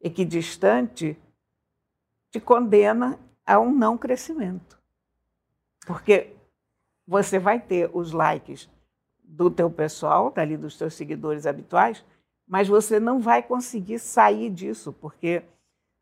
equidistante 0.00 1.16
te 2.30 2.40
condena 2.40 3.18
a 3.46 3.58
um 3.58 3.72
não 3.72 3.96
crescimento. 3.96 4.78
Porque 5.86 6.36
você 7.06 7.38
vai 7.38 7.60
ter 7.60 7.88
os 7.94 8.12
likes 8.12 8.68
do 9.22 9.50
teu 9.50 9.70
pessoal, 9.70 10.30
dali 10.30 10.56
dos 10.56 10.76
teus 10.76 10.94
seguidores 10.94 11.46
habituais, 11.46 12.04
mas 12.46 12.68
você 12.68 12.98
não 12.98 13.20
vai 13.20 13.42
conseguir 13.42 13.98
sair 13.98 14.50
disso, 14.50 14.92
porque 14.92 15.42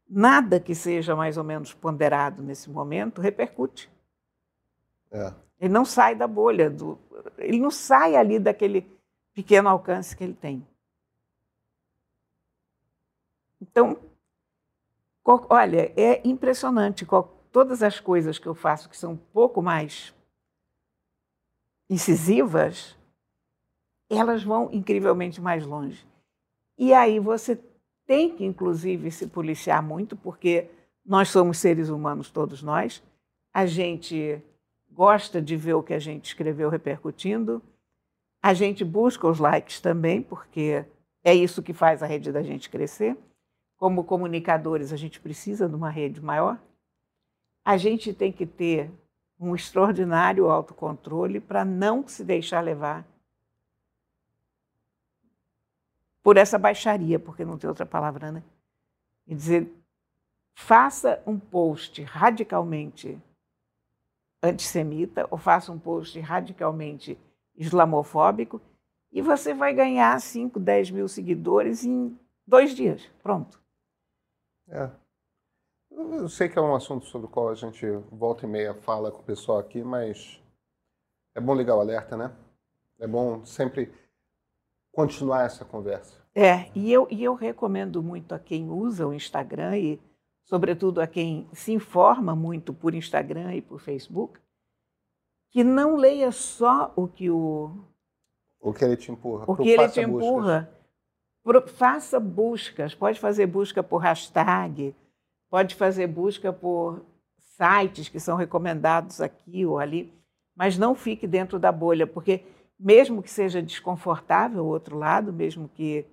nada 0.09 0.59
que 0.59 0.75
seja 0.75 1.15
mais 1.15 1.37
ou 1.37 1.45
menos 1.45 1.73
ponderado 1.75 2.43
nesse 2.43 2.71
momento 2.71 3.21
repercute. 3.21 3.91
É. 5.11 5.33
Ele 5.59 5.73
não 5.73 5.85
sai 5.85 6.15
da 6.15 6.27
bolha, 6.27 6.69
do, 6.69 6.99
ele 7.39 7.59
não 7.59 7.71
sai 7.71 8.15
ali 8.15 8.39
daquele 8.39 8.87
pequeno 9.33 9.69
alcance 9.69 10.17
que 10.17 10.23
ele 10.23 10.35
tem. 10.35 10.67
Então, 13.61 13.99
olha, 15.25 15.93
é 15.97 16.27
impressionante. 16.27 17.07
Todas 17.51 17.83
as 17.83 17.99
coisas 17.99 18.39
que 18.39 18.47
eu 18.47 18.55
faço 18.55 18.89
que 18.89 18.97
são 18.97 19.13
um 19.13 19.17
pouco 19.17 19.63
mais 19.63 20.15
incisivas, 21.89 22.97
elas 24.11 24.43
vão 24.43 24.71
incrivelmente 24.73 25.41
mais 25.41 25.65
longe. 25.65 26.07
E 26.77 26.93
aí 26.93 27.19
você 27.19 27.59
tem 28.07 28.35
que, 28.37 28.45
inclusive, 28.45 29.11
se 29.11 29.27
policiar 29.27 29.83
muito, 29.83 30.17
porque 30.17 30.71
nós 31.05 31.29
somos 31.29 31.59
seres 31.59 31.89
humanos, 31.89 32.31
todos 32.31 32.63
nós. 32.63 33.03
A 33.53 33.65
gente 33.65 34.43
gosta 34.97 35.43
de 35.43 35.57
ver 35.57 35.75
o 35.75 35.83
que 35.83 35.93
a 35.93 35.99
gente 35.99 36.25
escreveu 36.25 36.71
repercutindo. 36.71 37.63
A 38.43 38.55
gente 38.55 38.85
busca 38.85 39.29
os 39.29 39.39
likes 39.39 39.81
também, 39.81 40.23
porque 40.23 40.85
é 41.23 41.35
isso 41.35 41.63
que 41.63 41.75
faz 41.75 42.03
a 42.03 42.07
rede 42.07 42.33
da 42.33 42.43
gente 42.43 42.71
crescer 42.71 43.17
como 43.77 44.05
comunicadores, 44.05 44.93
a 44.93 44.97
gente 44.97 45.21
precisa 45.21 45.69
de 45.69 45.75
uma 45.75 45.91
rede 45.91 46.21
maior, 46.21 46.59
a 47.65 47.77
gente 47.77 48.13
tem 48.13 48.33
que 48.33 48.47
ter 48.47 48.91
um 49.39 49.55
extraordinário 49.55 50.51
autocontrole 50.51 51.41
para 51.41 51.65
não 51.65 52.09
se 52.09 52.25
deixar 52.25 52.61
levar 52.61 53.07
por 56.23 56.37
essa 56.37 56.59
baixaria, 56.59 57.19
porque 57.19 57.45
não 57.45 57.59
tem 57.59 57.69
outra 57.69 57.85
palavra, 57.85 58.33
né? 58.33 58.43
E 59.27 59.35
dizer, 59.35 59.71
faça 60.55 61.23
um 61.27 61.39
post 61.39 62.03
radicalmente 62.03 63.21
antissemita 64.47 65.27
ou 65.31 65.39
faça 65.39 65.73
um 65.73 65.79
post 65.79 66.19
radicalmente 66.21 67.19
islamofóbico 67.57 68.61
e 69.13 69.23
você 69.23 69.55
vai 69.55 69.73
ganhar 69.73 70.21
5, 70.21 70.59
10 70.61 70.91
mil 70.91 71.09
seguidores 71.09 71.85
em 71.85 72.17
Dois 72.47 72.77
dias, 72.77 73.03
pronto. 73.23 73.61
É. 74.69 74.89
Eu 75.91 76.29
sei 76.29 76.49
que 76.49 76.59
é 76.59 76.63
um 76.63 76.77
assunto 76.77 77.07
sobre 77.07 77.27
o 77.27 77.31
qual 77.31 77.49
a 77.49 77.55
gente 77.55 77.85
volta 78.13 78.47
e 78.47 78.49
meia 78.49 78.73
fala 78.73 79.11
com 79.11 79.19
o 79.19 79.25
pessoal 79.25 79.59
aqui, 79.59 79.83
mas 79.83 80.41
é 81.35 81.41
bom 81.41 81.55
ligar 81.55 81.75
o 81.75 81.81
alerta, 81.81 82.17
né? 82.17 82.33
É 83.01 83.07
bom 83.07 83.45
sempre 83.45 83.93
continuar 84.93 85.45
essa 85.45 85.65
conversa. 85.65 86.25
É, 86.35 86.71
e 86.75 86.93
eu, 86.93 87.09
e 87.11 87.25
eu 87.25 87.35
recomendo 87.35 88.03
muito 88.03 88.33
a 88.33 88.39
quem 88.39 88.71
usa 88.71 89.07
o 89.07 89.13
Instagram 89.13 89.77
e, 89.77 90.01
sobretudo, 90.47 91.01
a 91.01 91.07
quem 91.07 91.47
se 91.53 91.73
informa 91.73 92.35
muito 92.35 92.73
por 92.73 92.95
Instagram 92.95 93.55
e 93.55 93.61
por 93.61 93.81
Facebook, 93.81 94.41
que 95.51 95.63
não 95.63 95.97
leia 95.97 96.33
só 96.33 96.93
o 96.97 97.07
que 97.07 97.31
o. 97.31 97.71
O 98.61 98.73
que 98.73 98.85
ele 98.85 98.97
te 98.97 99.13
empurra. 99.13 99.45
O 99.47 99.57
que 99.57 99.69
ele 99.69 99.89
te 99.89 100.01
empurra. 100.01 100.73
Faça 101.75 102.19
buscas. 102.19 102.95
Pode 102.95 103.21
fazer 103.21 103.47
busca 103.47 103.83
por 103.83 103.99
hashtag, 103.99 104.95
pode 105.49 105.75
fazer 105.75 106.07
busca 106.09 106.53
por 106.53 107.05
sites 107.39 108.09
que 108.09 108.19
são 108.19 108.37
recomendados 108.37 109.21
aqui 109.21 109.65
ou 109.65 109.79
ali, 109.79 110.13
mas 110.55 110.77
não 110.77 110.95
fique 110.95 111.27
dentro 111.27 111.59
da 111.59 111.71
bolha, 111.71 112.07
porque 112.07 112.45
mesmo 112.79 113.23
que 113.23 113.31
seja 113.31 113.63
desconfortável 113.63 114.65
o 114.65 114.69
outro 114.69 114.99
lado, 114.99 115.33
mesmo 115.33 115.69
que, 115.69 116.05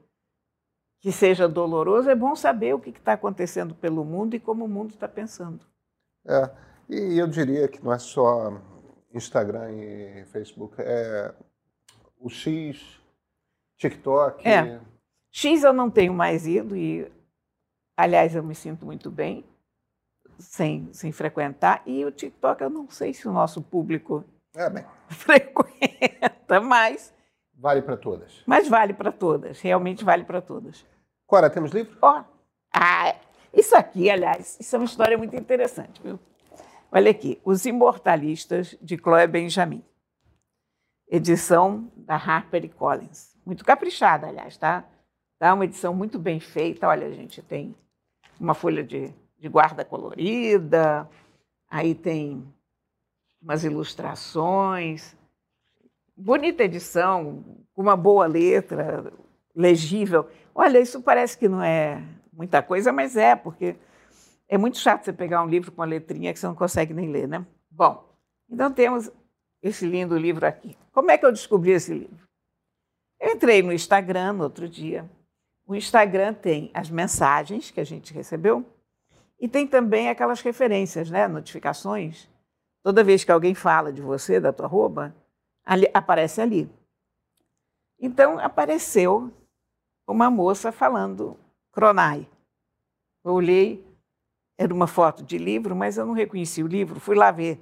que 1.03 1.11
seja 1.11 1.49
doloroso, 1.49 2.09
é 2.09 2.15
bom 2.15 2.33
saber 2.33 2.73
o 2.73 2.79
que 2.79 2.89
está 2.89 3.11
acontecendo 3.11 3.75
pelo 3.75 4.05
mundo 4.05 4.35
e 4.35 4.39
como 4.39 4.63
o 4.63 4.69
mundo 4.69 4.91
está 4.91 5.05
pensando. 5.05 5.59
É, 6.25 6.49
e 6.87 7.19
eu 7.19 7.27
diria 7.27 7.67
que 7.67 7.83
não 7.83 7.91
é 7.91 7.99
só 7.99 8.57
Instagram 9.13 9.69
e 9.73 10.23
Facebook, 10.27 10.75
é 10.79 11.35
o 12.17 12.29
X, 12.29 13.01
TikTok. 13.77 14.47
É. 14.47 14.79
X 15.29 15.65
eu 15.65 15.73
não 15.73 15.91
tenho 15.91 16.13
mais 16.13 16.47
ido 16.47 16.73
e, 16.73 17.11
aliás, 17.97 18.33
eu 18.33 18.41
me 18.41 18.55
sinto 18.55 18.85
muito 18.85 19.11
bem 19.11 19.43
sem, 20.39 20.87
sem 20.93 21.11
frequentar. 21.11 21.83
E 21.85 22.05
o 22.05 22.11
TikTok, 22.11 22.63
eu 22.63 22.69
não 22.69 22.89
sei 22.89 23.13
se 23.13 23.27
o 23.27 23.33
nosso 23.33 23.61
público 23.61 24.23
é, 24.55 24.69
bem. 24.69 24.85
frequenta, 25.09 26.61
mas. 26.61 27.13
Vale 27.53 27.81
para 27.81 27.97
todas. 27.97 28.41
Mas 28.47 28.69
vale 28.69 28.93
para 28.93 29.11
todas, 29.11 29.59
realmente 29.59 30.05
vale 30.05 30.23
para 30.23 30.41
todas. 30.41 30.92
Cora, 31.25 31.49
temos 31.49 31.71
livro? 31.71 31.97
Ó, 32.01 32.19
oh, 32.19 32.23
ah, 32.73 33.15
isso 33.53 33.75
aqui, 33.75 34.09
aliás, 34.09 34.57
isso 34.59 34.75
é 34.75 34.79
uma 34.79 34.86
história 34.86 35.17
muito 35.17 35.36
interessante, 35.36 36.01
viu? 36.01 36.19
Olha 36.91 37.12
aqui, 37.12 37.39
Os 37.45 37.65
Imortalistas, 37.65 38.77
de 38.81 38.97
Chloe 38.97 39.27
Benjamin. 39.27 39.83
Edição 41.07 41.91
da 41.95 42.15
Harper 42.15 42.67
Collins. 42.75 43.36
Muito 43.45 43.63
caprichada, 43.63 44.27
aliás, 44.27 44.57
tá? 44.57 44.83
Tá 45.39 45.53
uma 45.53 45.65
edição 45.65 45.93
muito 45.93 46.17
bem 46.17 46.39
feita. 46.39 46.88
Olha, 46.88 47.12
gente, 47.12 47.41
tem 47.41 47.75
uma 48.39 48.53
folha 48.53 48.83
de, 48.83 49.13
de 49.38 49.49
guarda 49.49 49.86
colorida, 49.86 51.09
aí 51.69 51.93
tem 51.93 52.47
umas 53.41 53.63
ilustrações. 53.63 55.15
Bonita 56.15 56.63
edição, 56.63 57.43
com 57.73 57.81
uma 57.81 57.95
boa 57.95 58.25
letra, 58.25 59.12
legível. 59.55 60.29
Olha, 60.55 60.79
isso 60.79 61.01
parece 61.01 61.37
que 61.37 61.49
não 61.49 61.61
é 61.63 62.01
muita 62.31 62.61
coisa, 62.61 62.91
mas 62.91 63.17
é, 63.17 63.35
porque 63.35 63.75
é 64.47 64.57
muito 64.57 64.77
chato 64.77 65.03
você 65.03 65.13
pegar 65.13 65.43
um 65.43 65.47
livro 65.47 65.71
com 65.71 65.81
uma 65.81 65.87
letrinha 65.87 66.31
que 66.33 66.39
você 66.39 66.45
não 66.45 66.55
consegue 66.55 66.93
nem 66.93 67.09
ler, 67.09 67.27
né? 67.27 67.45
Bom, 67.71 68.07
então 68.49 68.71
temos 68.71 69.11
esse 69.61 69.85
lindo 69.85 70.17
livro 70.17 70.45
aqui. 70.45 70.77
Como 70.91 71.09
é 71.09 71.17
que 71.17 71.25
eu 71.25 71.31
descobri 71.31 71.71
esse 71.71 71.93
livro? 71.93 72.27
Eu 73.19 73.31
entrei 73.31 73.63
no 73.63 73.73
Instagram 73.73 74.33
no 74.33 74.43
outro 74.43 74.67
dia. 74.67 75.09
O 75.65 75.73
Instagram 75.73 76.33
tem 76.33 76.69
as 76.73 76.89
mensagens 76.89 77.71
que 77.71 77.79
a 77.79 77.85
gente 77.85 78.13
recebeu 78.13 78.65
e 79.39 79.47
tem 79.47 79.65
também 79.65 80.09
aquelas 80.09 80.41
referências, 80.41 81.09
né? 81.09 81.27
Notificações. 81.27 82.29
Toda 82.83 83.03
vez 83.03 83.23
que 83.23 83.31
alguém 83.31 83.55
fala 83.55 83.91
de 83.91 84.01
você, 84.01 84.39
da 84.39 84.51
tua 84.51 84.67
roupa, 84.67 85.15
aparece 85.93 86.41
ali. 86.41 86.69
Então 87.97 88.37
apareceu 88.37 89.31
uma 90.07 90.29
moça 90.29 90.71
falando 90.71 91.37
Cronai. 91.71 92.29
Eu 93.23 93.33
olhei, 93.33 93.85
era 94.57 94.73
uma 94.73 94.87
foto 94.87 95.23
de 95.23 95.37
livro, 95.37 95.75
mas 95.75 95.97
eu 95.97 96.05
não 96.05 96.13
reconheci 96.13 96.61
o 96.61 96.67
livro, 96.67 96.99
fui 96.99 97.15
lá 97.15 97.31
ver. 97.31 97.59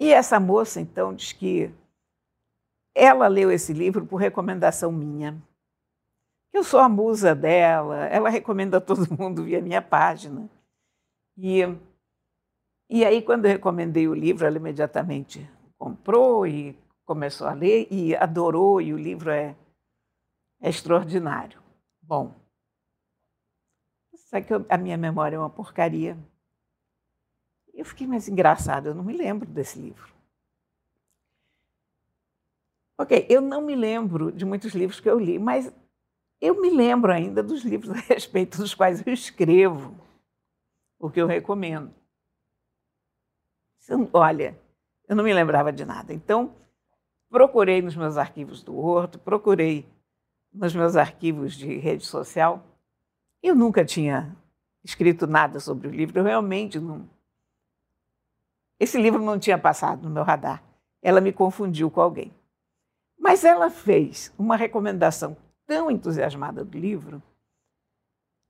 E 0.00 0.12
essa 0.12 0.40
moça, 0.40 0.80
então, 0.80 1.14
diz 1.14 1.32
que 1.32 1.72
ela 2.94 3.26
leu 3.26 3.50
esse 3.50 3.72
livro 3.72 4.06
por 4.06 4.16
recomendação 4.16 4.92
minha. 4.92 5.40
Eu 6.52 6.62
sou 6.62 6.78
a 6.78 6.88
musa 6.88 7.34
dela, 7.34 8.06
ela 8.06 8.28
recomenda 8.28 8.78
a 8.78 8.80
todo 8.80 9.06
mundo 9.18 9.44
via 9.44 9.60
minha 9.60 9.82
página. 9.82 10.48
E, 11.36 11.62
e 12.88 13.04
aí, 13.04 13.20
quando 13.22 13.46
eu 13.46 13.52
recomendei 13.52 14.06
o 14.06 14.14
livro, 14.14 14.46
ela 14.46 14.56
imediatamente 14.56 15.48
comprou 15.76 16.46
e 16.46 16.78
começou 17.04 17.46
a 17.46 17.52
ler 17.52 17.88
e 17.90 18.14
adorou, 18.14 18.80
e 18.80 18.94
o 18.94 18.98
livro 18.98 19.30
é, 19.30 19.56
é 20.64 20.70
extraordinário. 20.70 21.62
Bom, 22.00 22.34
só 24.14 24.40
que 24.40 24.54
eu, 24.54 24.64
a 24.70 24.78
minha 24.78 24.96
memória 24.96 25.36
é 25.36 25.38
uma 25.38 25.50
porcaria. 25.50 26.16
Eu 27.74 27.84
fiquei 27.84 28.06
mais 28.06 28.28
engraçada, 28.28 28.88
eu 28.88 28.94
não 28.94 29.04
me 29.04 29.14
lembro 29.14 29.46
desse 29.46 29.78
livro. 29.78 30.10
Ok, 32.96 33.26
eu 33.28 33.42
não 33.42 33.60
me 33.60 33.74
lembro 33.74 34.32
de 34.32 34.46
muitos 34.46 34.74
livros 34.74 35.00
que 35.00 35.10
eu 35.10 35.18
li, 35.18 35.38
mas 35.38 35.70
eu 36.40 36.58
me 36.58 36.70
lembro 36.70 37.12
ainda 37.12 37.42
dos 37.42 37.62
livros 37.62 37.90
a 37.90 38.00
respeito 38.00 38.56
dos 38.56 38.74
quais 38.74 39.06
eu 39.06 39.12
escrevo, 39.12 39.94
o 40.98 41.10
que 41.10 41.20
eu 41.20 41.26
recomendo. 41.26 41.94
Olha, 44.14 44.58
eu 45.06 45.14
não 45.14 45.24
me 45.24 45.34
lembrava 45.34 45.70
de 45.70 45.84
nada. 45.84 46.14
Então, 46.14 46.56
procurei 47.28 47.82
nos 47.82 47.94
meus 47.94 48.16
arquivos 48.16 48.62
do 48.62 48.74
Horto, 48.78 49.18
procurei 49.18 49.93
nos 50.54 50.74
meus 50.74 50.96
arquivos 50.96 51.54
de 51.54 51.76
rede 51.78 52.06
social 52.06 52.64
eu 53.44 53.54
nunca 53.54 53.84
tinha 53.84 54.34
escrito 54.82 55.26
nada 55.26 55.60
sobre 55.60 55.86
o 55.86 55.90
livro, 55.90 56.18
eu 56.18 56.24
realmente 56.24 56.80
não. 56.80 57.06
Esse 58.80 58.96
livro 58.96 59.22
não 59.22 59.38
tinha 59.38 59.58
passado 59.58 60.02
no 60.02 60.10
meu 60.10 60.22
radar. 60.22 60.62
Ela 61.02 61.20
me 61.20 61.30
confundiu 61.30 61.90
com 61.90 62.00
alguém. 62.00 62.32
Mas 63.18 63.44
ela 63.44 63.68
fez 63.68 64.32
uma 64.38 64.56
recomendação 64.56 65.36
tão 65.66 65.90
entusiasmada 65.90 66.64
do 66.64 66.78
livro 66.78 67.22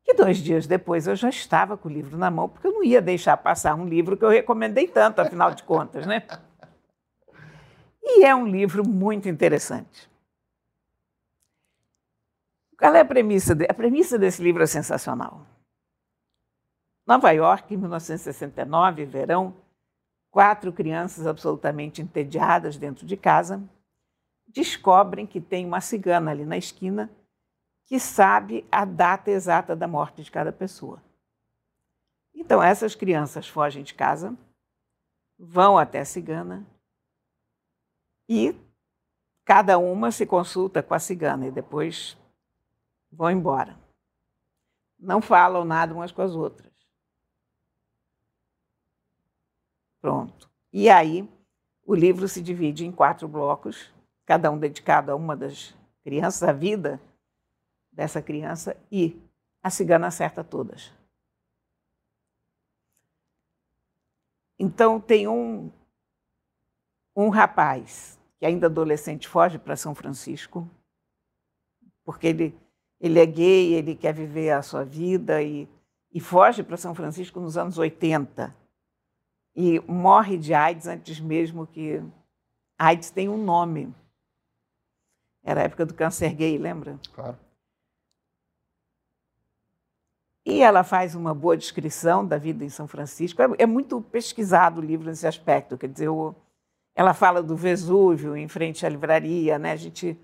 que 0.04 0.14
dois 0.14 0.38
dias 0.38 0.66
depois 0.66 1.08
eu 1.08 1.16
já 1.16 1.28
estava 1.28 1.76
com 1.76 1.88
o 1.88 1.92
livro 1.92 2.16
na 2.16 2.30
mão, 2.30 2.48
porque 2.48 2.66
eu 2.66 2.72
não 2.72 2.84
ia 2.84 3.02
deixar 3.02 3.36
passar 3.36 3.74
um 3.74 3.86
livro 3.86 4.16
que 4.16 4.24
eu 4.24 4.28
recomendei 4.28 4.86
tanto, 4.86 5.20
afinal 5.20 5.52
de 5.52 5.64
contas, 5.64 6.06
né? 6.06 6.24
E 8.00 8.24
é 8.24 8.34
um 8.34 8.46
livro 8.46 8.86
muito 8.86 9.28
interessante. 9.28 10.08
Qual 12.78 12.94
é 12.94 13.00
a 13.00 13.04
premissa? 13.04 13.54
De... 13.54 13.64
A 13.68 13.74
premissa 13.74 14.18
desse 14.18 14.42
livro 14.42 14.62
é 14.62 14.66
sensacional. 14.66 15.46
Nova 17.06 17.30
York, 17.30 17.74
em 17.74 17.76
1969, 17.76 19.04
verão, 19.04 19.54
quatro 20.30 20.72
crianças 20.72 21.26
absolutamente 21.26 22.02
entediadas 22.02 22.76
dentro 22.76 23.06
de 23.06 23.16
casa 23.16 23.62
descobrem 24.46 25.26
que 25.26 25.40
tem 25.40 25.66
uma 25.66 25.80
cigana 25.80 26.30
ali 26.30 26.44
na 26.44 26.56
esquina 26.56 27.10
que 27.86 28.00
sabe 28.00 28.66
a 28.70 28.84
data 28.84 29.30
exata 29.30 29.76
da 29.76 29.86
morte 29.86 30.22
de 30.22 30.30
cada 30.30 30.52
pessoa. 30.52 31.02
Então, 32.34 32.62
essas 32.62 32.94
crianças 32.94 33.48
fogem 33.48 33.82
de 33.82 33.94
casa, 33.94 34.36
vão 35.38 35.78
até 35.78 36.00
a 36.00 36.04
cigana 36.04 36.66
e 38.28 38.56
cada 39.44 39.78
uma 39.78 40.10
se 40.10 40.24
consulta 40.24 40.82
com 40.82 40.94
a 40.94 40.98
cigana 40.98 41.46
e 41.46 41.50
depois 41.50 42.16
vão 43.14 43.30
embora. 43.30 43.78
Não 44.98 45.20
falam 45.20 45.64
nada 45.64 45.94
umas 45.94 46.12
com 46.12 46.22
as 46.22 46.34
outras. 46.34 46.72
Pronto. 50.00 50.50
E 50.72 50.90
aí, 50.90 51.28
o 51.86 51.94
livro 51.94 52.28
se 52.28 52.42
divide 52.42 52.84
em 52.84 52.92
quatro 52.92 53.26
blocos, 53.28 53.92
cada 54.26 54.50
um 54.50 54.58
dedicado 54.58 55.10
a 55.10 55.14
uma 55.14 55.36
das 55.36 55.74
crianças, 56.02 56.42
a 56.42 56.52
vida 56.52 57.00
dessa 57.92 58.20
criança, 58.20 58.76
e 58.90 59.20
a 59.62 59.70
cigana 59.70 60.08
acerta 60.08 60.42
todas. 60.42 60.92
Então, 64.58 65.00
tem 65.00 65.26
um, 65.28 65.70
um 67.16 67.28
rapaz 67.28 68.18
que, 68.38 68.46
ainda 68.46 68.66
adolescente, 68.66 69.28
foge 69.28 69.58
para 69.58 69.76
São 69.76 69.94
Francisco, 69.94 70.68
porque 72.04 72.26
ele 72.26 72.63
ele 73.04 73.20
é 73.20 73.26
gay, 73.26 73.74
ele 73.74 73.94
quer 73.94 74.14
viver 74.14 74.50
a 74.50 74.62
sua 74.62 74.82
vida 74.82 75.42
e, 75.42 75.68
e 76.10 76.18
foge 76.18 76.62
para 76.62 76.78
São 76.78 76.94
Francisco 76.94 77.38
nos 77.38 77.58
anos 77.58 77.76
80. 77.76 78.56
E 79.54 79.78
morre 79.80 80.38
de 80.38 80.54
AIDS 80.54 80.86
antes 80.86 81.20
mesmo 81.20 81.66
que. 81.66 82.02
AIDS 82.78 83.10
tem 83.10 83.28
um 83.28 83.36
nome. 83.36 83.94
Era 85.42 85.60
a 85.60 85.64
época 85.64 85.84
do 85.84 85.92
câncer 85.92 86.32
gay, 86.32 86.56
lembra? 86.56 86.98
Claro. 87.12 87.38
E 90.46 90.62
ela 90.62 90.82
faz 90.82 91.14
uma 91.14 91.34
boa 91.34 91.58
descrição 91.58 92.26
da 92.26 92.38
vida 92.38 92.64
em 92.64 92.70
São 92.70 92.88
Francisco. 92.88 93.42
É, 93.42 93.46
é 93.58 93.66
muito 93.66 94.00
pesquisado 94.00 94.80
o 94.80 94.84
livro 94.84 95.06
nesse 95.06 95.26
aspecto. 95.26 95.76
Quer 95.76 95.90
dizer, 95.90 96.08
o, 96.08 96.34
ela 96.94 97.12
fala 97.12 97.42
do 97.42 97.54
Vesúvio 97.54 98.34
em 98.34 98.48
frente 98.48 98.86
à 98.86 98.88
livraria, 98.88 99.58
né? 99.58 99.72
A 99.72 99.76
gente 99.76 100.18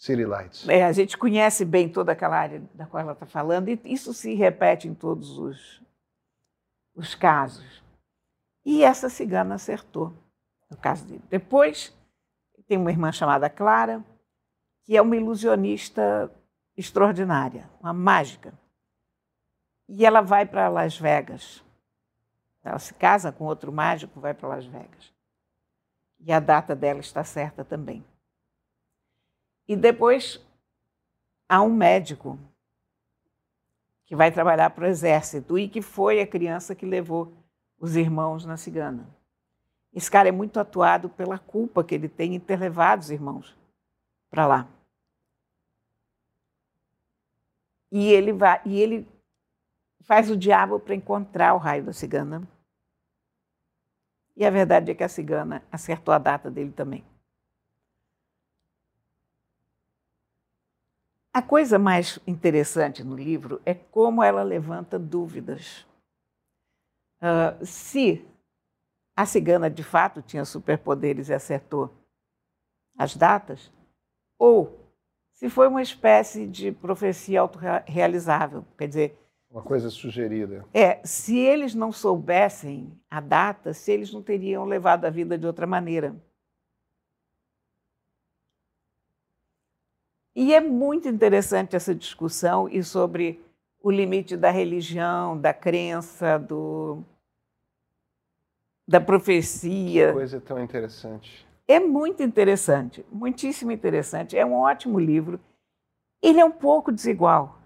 City 0.00 0.24
Lights. 0.24 0.66
É, 0.66 0.82
a 0.82 0.92
gente 0.92 1.18
conhece 1.18 1.62
bem 1.62 1.86
toda 1.86 2.12
aquela 2.12 2.34
área 2.34 2.62
da 2.72 2.86
qual 2.86 3.02
ela 3.02 3.12
está 3.12 3.26
falando 3.26 3.68
e 3.68 3.78
isso 3.84 4.14
se 4.14 4.32
repete 4.32 4.88
em 4.88 4.94
todos 4.94 5.36
os, 5.36 5.82
os 6.94 7.14
casos. 7.14 7.84
E 8.64 8.82
essa 8.82 9.10
cigana 9.10 9.56
acertou 9.56 10.14
no 10.70 10.76
caso 10.78 11.04
dele. 11.04 11.22
Depois 11.28 11.94
tem 12.66 12.78
uma 12.78 12.90
irmã 12.90 13.12
chamada 13.12 13.50
Clara, 13.50 14.02
que 14.84 14.96
é 14.96 15.02
uma 15.02 15.16
ilusionista 15.16 16.32
extraordinária, 16.74 17.68
uma 17.78 17.92
mágica. 17.92 18.54
E 19.86 20.06
ela 20.06 20.22
vai 20.22 20.46
para 20.46 20.70
Las 20.70 20.98
Vegas. 20.98 21.62
Ela 22.64 22.78
se 22.78 22.94
casa 22.94 23.30
com 23.30 23.44
outro 23.44 23.70
mágico, 23.70 24.18
vai 24.18 24.32
para 24.32 24.48
Las 24.48 24.64
Vegas. 24.64 25.12
E 26.20 26.32
a 26.32 26.40
data 26.40 26.74
dela 26.74 27.00
está 27.00 27.22
certa 27.22 27.62
também. 27.62 28.02
E 29.70 29.76
depois 29.76 30.44
há 31.48 31.62
um 31.62 31.72
médico 31.72 32.36
que 34.04 34.16
vai 34.16 34.32
trabalhar 34.32 34.70
para 34.70 34.82
o 34.82 34.88
exército 34.88 35.56
e 35.56 35.68
que 35.68 35.80
foi 35.80 36.20
a 36.20 36.26
criança 36.26 36.74
que 36.74 36.84
levou 36.84 37.32
os 37.78 37.94
irmãos 37.94 38.44
na 38.44 38.56
cigana. 38.56 39.08
Esse 39.94 40.10
cara 40.10 40.28
é 40.28 40.32
muito 40.32 40.58
atuado 40.58 41.08
pela 41.08 41.38
culpa 41.38 41.84
que 41.84 41.94
ele 41.94 42.08
tem 42.08 42.34
em 42.34 42.40
ter 42.40 42.58
levado 42.58 43.02
os 43.02 43.10
irmãos 43.12 43.56
para 44.28 44.44
lá. 44.44 44.68
E 47.92 48.08
ele 48.08 48.32
vai, 48.32 48.60
e 48.64 48.76
ele 48.76 49.08
faz 50.00 50.28
o 50.32 50.36
diabo 50.36 50.80
para 50.80 50.96
encontrar 50.96 51.54
o 51.54 51.58
raio 51.58 51.84
da 51.84 51.92
cigana. 51.92 52.42
E 54.36 54.44
a 54.44 54.50
verdade 54.50 54.90
é 54.90 54.94
que 54.96 55.04
a 55.04 55.08
cigana 55.08 55.62
acertou 55.70 56.12
a 56.12 56.18
data 56.18 56.50
dele 56.50 56.72
também. 56.72 57.04
A 61.40 61.42
coisa 61.42 61.78
mais 61.78 62.18
interessante 62.26 63.02
no 63.02 63.16
livro 63.16 63.62
é 63.64 63.72
como 63.72 64.22
ela 64.22 64.42
levanta 64.42 64.98
dúvidas. 64.98 65.86
Uh, 67.18 67.64
se 67.64 68.22
a 69.16 69.24
cigana 69.24 69.70
de 69.70 69.82
fato 69.82 70.20
tinha 70.20 70.44
superpoderes 70.44 71.30
e 71.30 71.32
acertou 71.32 71.90
as 72.98 73.16
datas, 73.16 73.72
ou 74.38 74.84
se 75.32 75.48
foi 75.48 75.66
uma 75.66 75.80
espécie 75.80 76.46
de 76.46 76.72
profecia 76.72 77.40
autorrealizável, 77.40 78.62
quer 78.76 78.88
dizer, 78.88 79.18
uma 79.50 79.62
coisa 79.62 79.88
sugerida. 79.88 80.66
É, 80.74 81.00
se 81.06 81.38
eles 81.38 81.74
não 81.74 81.90
soubessem 81.90 82.92
a 83.10 83.18
data, 83.18 83.72
se 83.72 83.90
eles 83.90 84.12
não 84.12 84.22
teriam 84.22 84.66
levado 84.66 85.06
a 85.06 85.10
vida 85.10 85.38
de 85.38 85.46
outra 85.46 85.66
maneira. 85.66 86.14
E 90.40 90.54
é 90.54 90.60
muito 90.60 91.06
interessante 91.06 91.76
essa 91.76 91.94
discussão 91.94 92.66
e 92.66 92.82
sobre 92.82 93.44
o 93.82 93.90
limite 93.90 94.38
da 94.38 94.50
religião, 94.50 95.38
da 95.38 95.52
crença, 95.52 96.38
do, 96.38 97.04
da 98.88 98.98
profecia. 98.98 100.06
Que 100.06 100.12
coisa 100.14 100.40
tão 100.40 100.58
interessante. 100.58 101.46
É 101.68 101.78
muito 101.78 102.22
interessante, 102.22 103.04
muitíssimo 103.12 103.70
interessante. 103.70 104.34
É 104.34 104.46
um 104.46 104.54
ótimo 104.54 104.98
livro. 104.98 105.38
Ele 106.22 106.40
é 106.40 106.44
um 106.44 106.50
pouco 106.50 106.90
desigual 106.90 107.60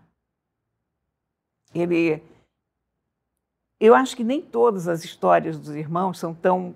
ele 1.72 2.20
eu 3.78 3.94
acho 3.94 4.16
que 4.16 4.24
nem 4.24 4.42
todas 4.42 4.88
as 4.88 5.04
histórias 5.04 5.56
dos 5.56 5.76
irmãos 5.76 6.18
são 6.18 6.34
tão 6.34 6.74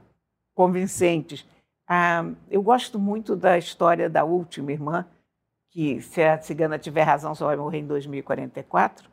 convincentes. 0.54 1.44
Ah, 1.88 2.24
eu 2.48 2.62
gosto 2.62 3.00
muito 3.00 3.34
da 3.34 3.58
história 3.58 4.08
da 4.08 4.22
última 4.22 4.70
irmã, 4.70 5.04
que, 5.70 6.00
se 6.00 6.22
a 6.22 6.40
cigana 6.40 6.78
tiver 6.78 7.02
razão, 7.02 7.34
só 7.34 7.46
vai 7.46 7.56
morrer 7.56 7.78
em 7.78 7.86
2044, 7.86 9.10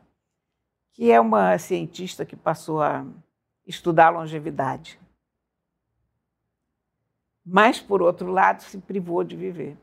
que 0.92 1.10
é 1.10 1.20
uma 1.20 1.58
cientista 1.58 2.24
que 2.24 2.36
passou 2.36 2.82
a 2.82 3.04
estudar 3.66 4.06
a 4.06 4.18
longevidade. 4.18 4.98
Mas, 7.44 7.80
por 7.80 8.02
outro 8.02 8.30
lado, 8.30 8.62
se 8.62 8.78
privou 8.78 9.22
de 9.22 9.36
viver. 9.36 9.76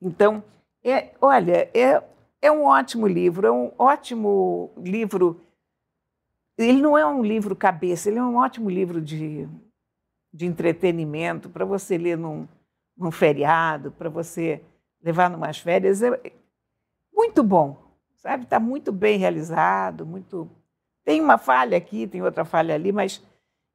Então, 0.00 0.42
é, 0.82 1.14
olha, 1.20 1.70
é, 1.72 2.02
é 2.42 2.50
um 2.50 2.64
ótimo 2.64 3.06
livro, 3.06 3.46
é 3.46 3.52
um 3.52 3.72
ótimo 3.78 4.72
livro. 4.76 5.40
Ele 6.58 6.82
não 6.82 6.98
é 6.98 7.06
um 7.06 7.22
livro 7.22 7.54
cabeça, 7.54 8.10
ele 8.10 8.18
é 8.18 8.22
um 8.22 8.36
ótimo 8.36 8.68
livro 8.68 9.00
de, 9.00 9.48
de 10.34 10.44
entretenimento 10.44 11.48
para 11.48 11.64
você 11.64 11.96
ler 11.96 12.18
num, 12.18 12.48
num 12.96 13.10
feriado, 13.10 13.90
para 13.92 14.08
você 14.08 14.62
levar 15.02 15.30
numas 15.30 15.58
férias. 15.58 16.02
É 16.02 16.32
muito 17.12 17.42
bom, 17.42 17.76
sabe? 18.16 18.44
Está 18.44 18.60
muito 18.60 18.92
bem 18.92 19.18
realizado, 19.18 20.06
muito. 20.06 20.48
Tem 21.04 21.20
uma 21.20 21.38
falha 21.38 21.76
aqui, 21.76 22.06
tem 22.06 22.22
outra 22.22 22.44
falha 22.44 22.74
ali, 22.74 22.92
mas 22.92 23.22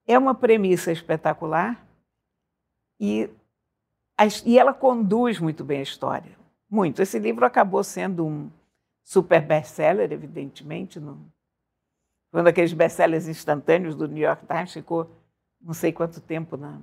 é 0.07 0.17
uma 0.17 0.33
premissa 0.33 0.91
espetacular 0.91 1.85
e, 2.99 3.29
e 4.45 4.57
ela 4.57 4.73
conduz 4.73 5.39
muito 5.39 5.63
bem 5.63 5.79
a 5.79 5.83
história. 5.83 6.37
Muito. 6.69 7.01
Esse 7.01 7.19
livro 7.19 7.45
acabou 7.45 7.83
sendo 7.83 8.25
um 8.25 8.49
super 9.03 9.41
best-seller, 9.41 10.11
evidentemente. 10.11 10.99
Não... 10.99 11.25
Foi 12.31 12.41
um 12.41 12.43
daqueles 12.43 12.73
best-sellers 12.73 13.27
instantâneos 13.27 13.95
do 13.95 14.07
New 14.07 14.23
York 14.23 14.45
Times, 14.45 14.73
ficou 14.73 15.09
não 15.61 15.73
sei 15.73 15.91
quanto 15.91 16.21
tempo 16.21 16.55
na, 16.55 16.79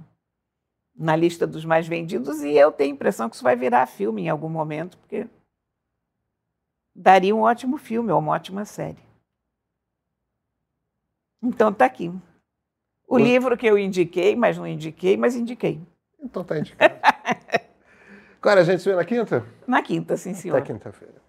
na 0.95 1.17
lista 1.17 1.47
dos 1.47 1.65
mais 1.65 1.89
vendidos, 1.89 2.43
e 2.43 2.53
eu 2.53 2.71
tenho 2.71 2.93
a 2.93 2.95
impressão 2.95 3.29
que 3.29 3.35
isso 3.35 3.45
vai 3.45 3.57
virar 3.57 3.87
filme 3.87 4.23
em 4.23 4.29
algum 4.29 4.49
momento, 4.49 4.97
porque 4.99 5.27
daria 6.95 7.35
um 7.35 7.41
ótimo 7.41 7.77
filme 7.77 8.13
ou 8.13 8.19
uma 8.19 8.33
ótima 8.33 8.65
série. 8.65 9.03
Então 11.43 11.71
está 11.71 11.85
aqui. 11.85 12.13
O 13.07 13.19
livro 13.19 13.57
que 13.57 13.67
eu 13.67 13.77
indiquei, 13.77 14.35
mas 14.35 14.57
não 14.57 14.67
indiquei, 14.67 15.17
mas 15.17 15.37
indiquei. 15.37 15.81
Então 16.19 16.43
está 16.43 16.59
indicado. 16.59 16.95
Agora 18.41 18.61
a 18.61 18.65
gente 18.65 18.83
se 18.83 18.89
vê 18.89 18.97
na 18.97 19.05
quinta? 19.05 19.45
Na 19.67 19.83
quinta, 19.83 20.17
sim, 20.17 20.35
senhor. 20.35 20.59
Até 20.59 20.73
quinta-feira. 20.73 21.23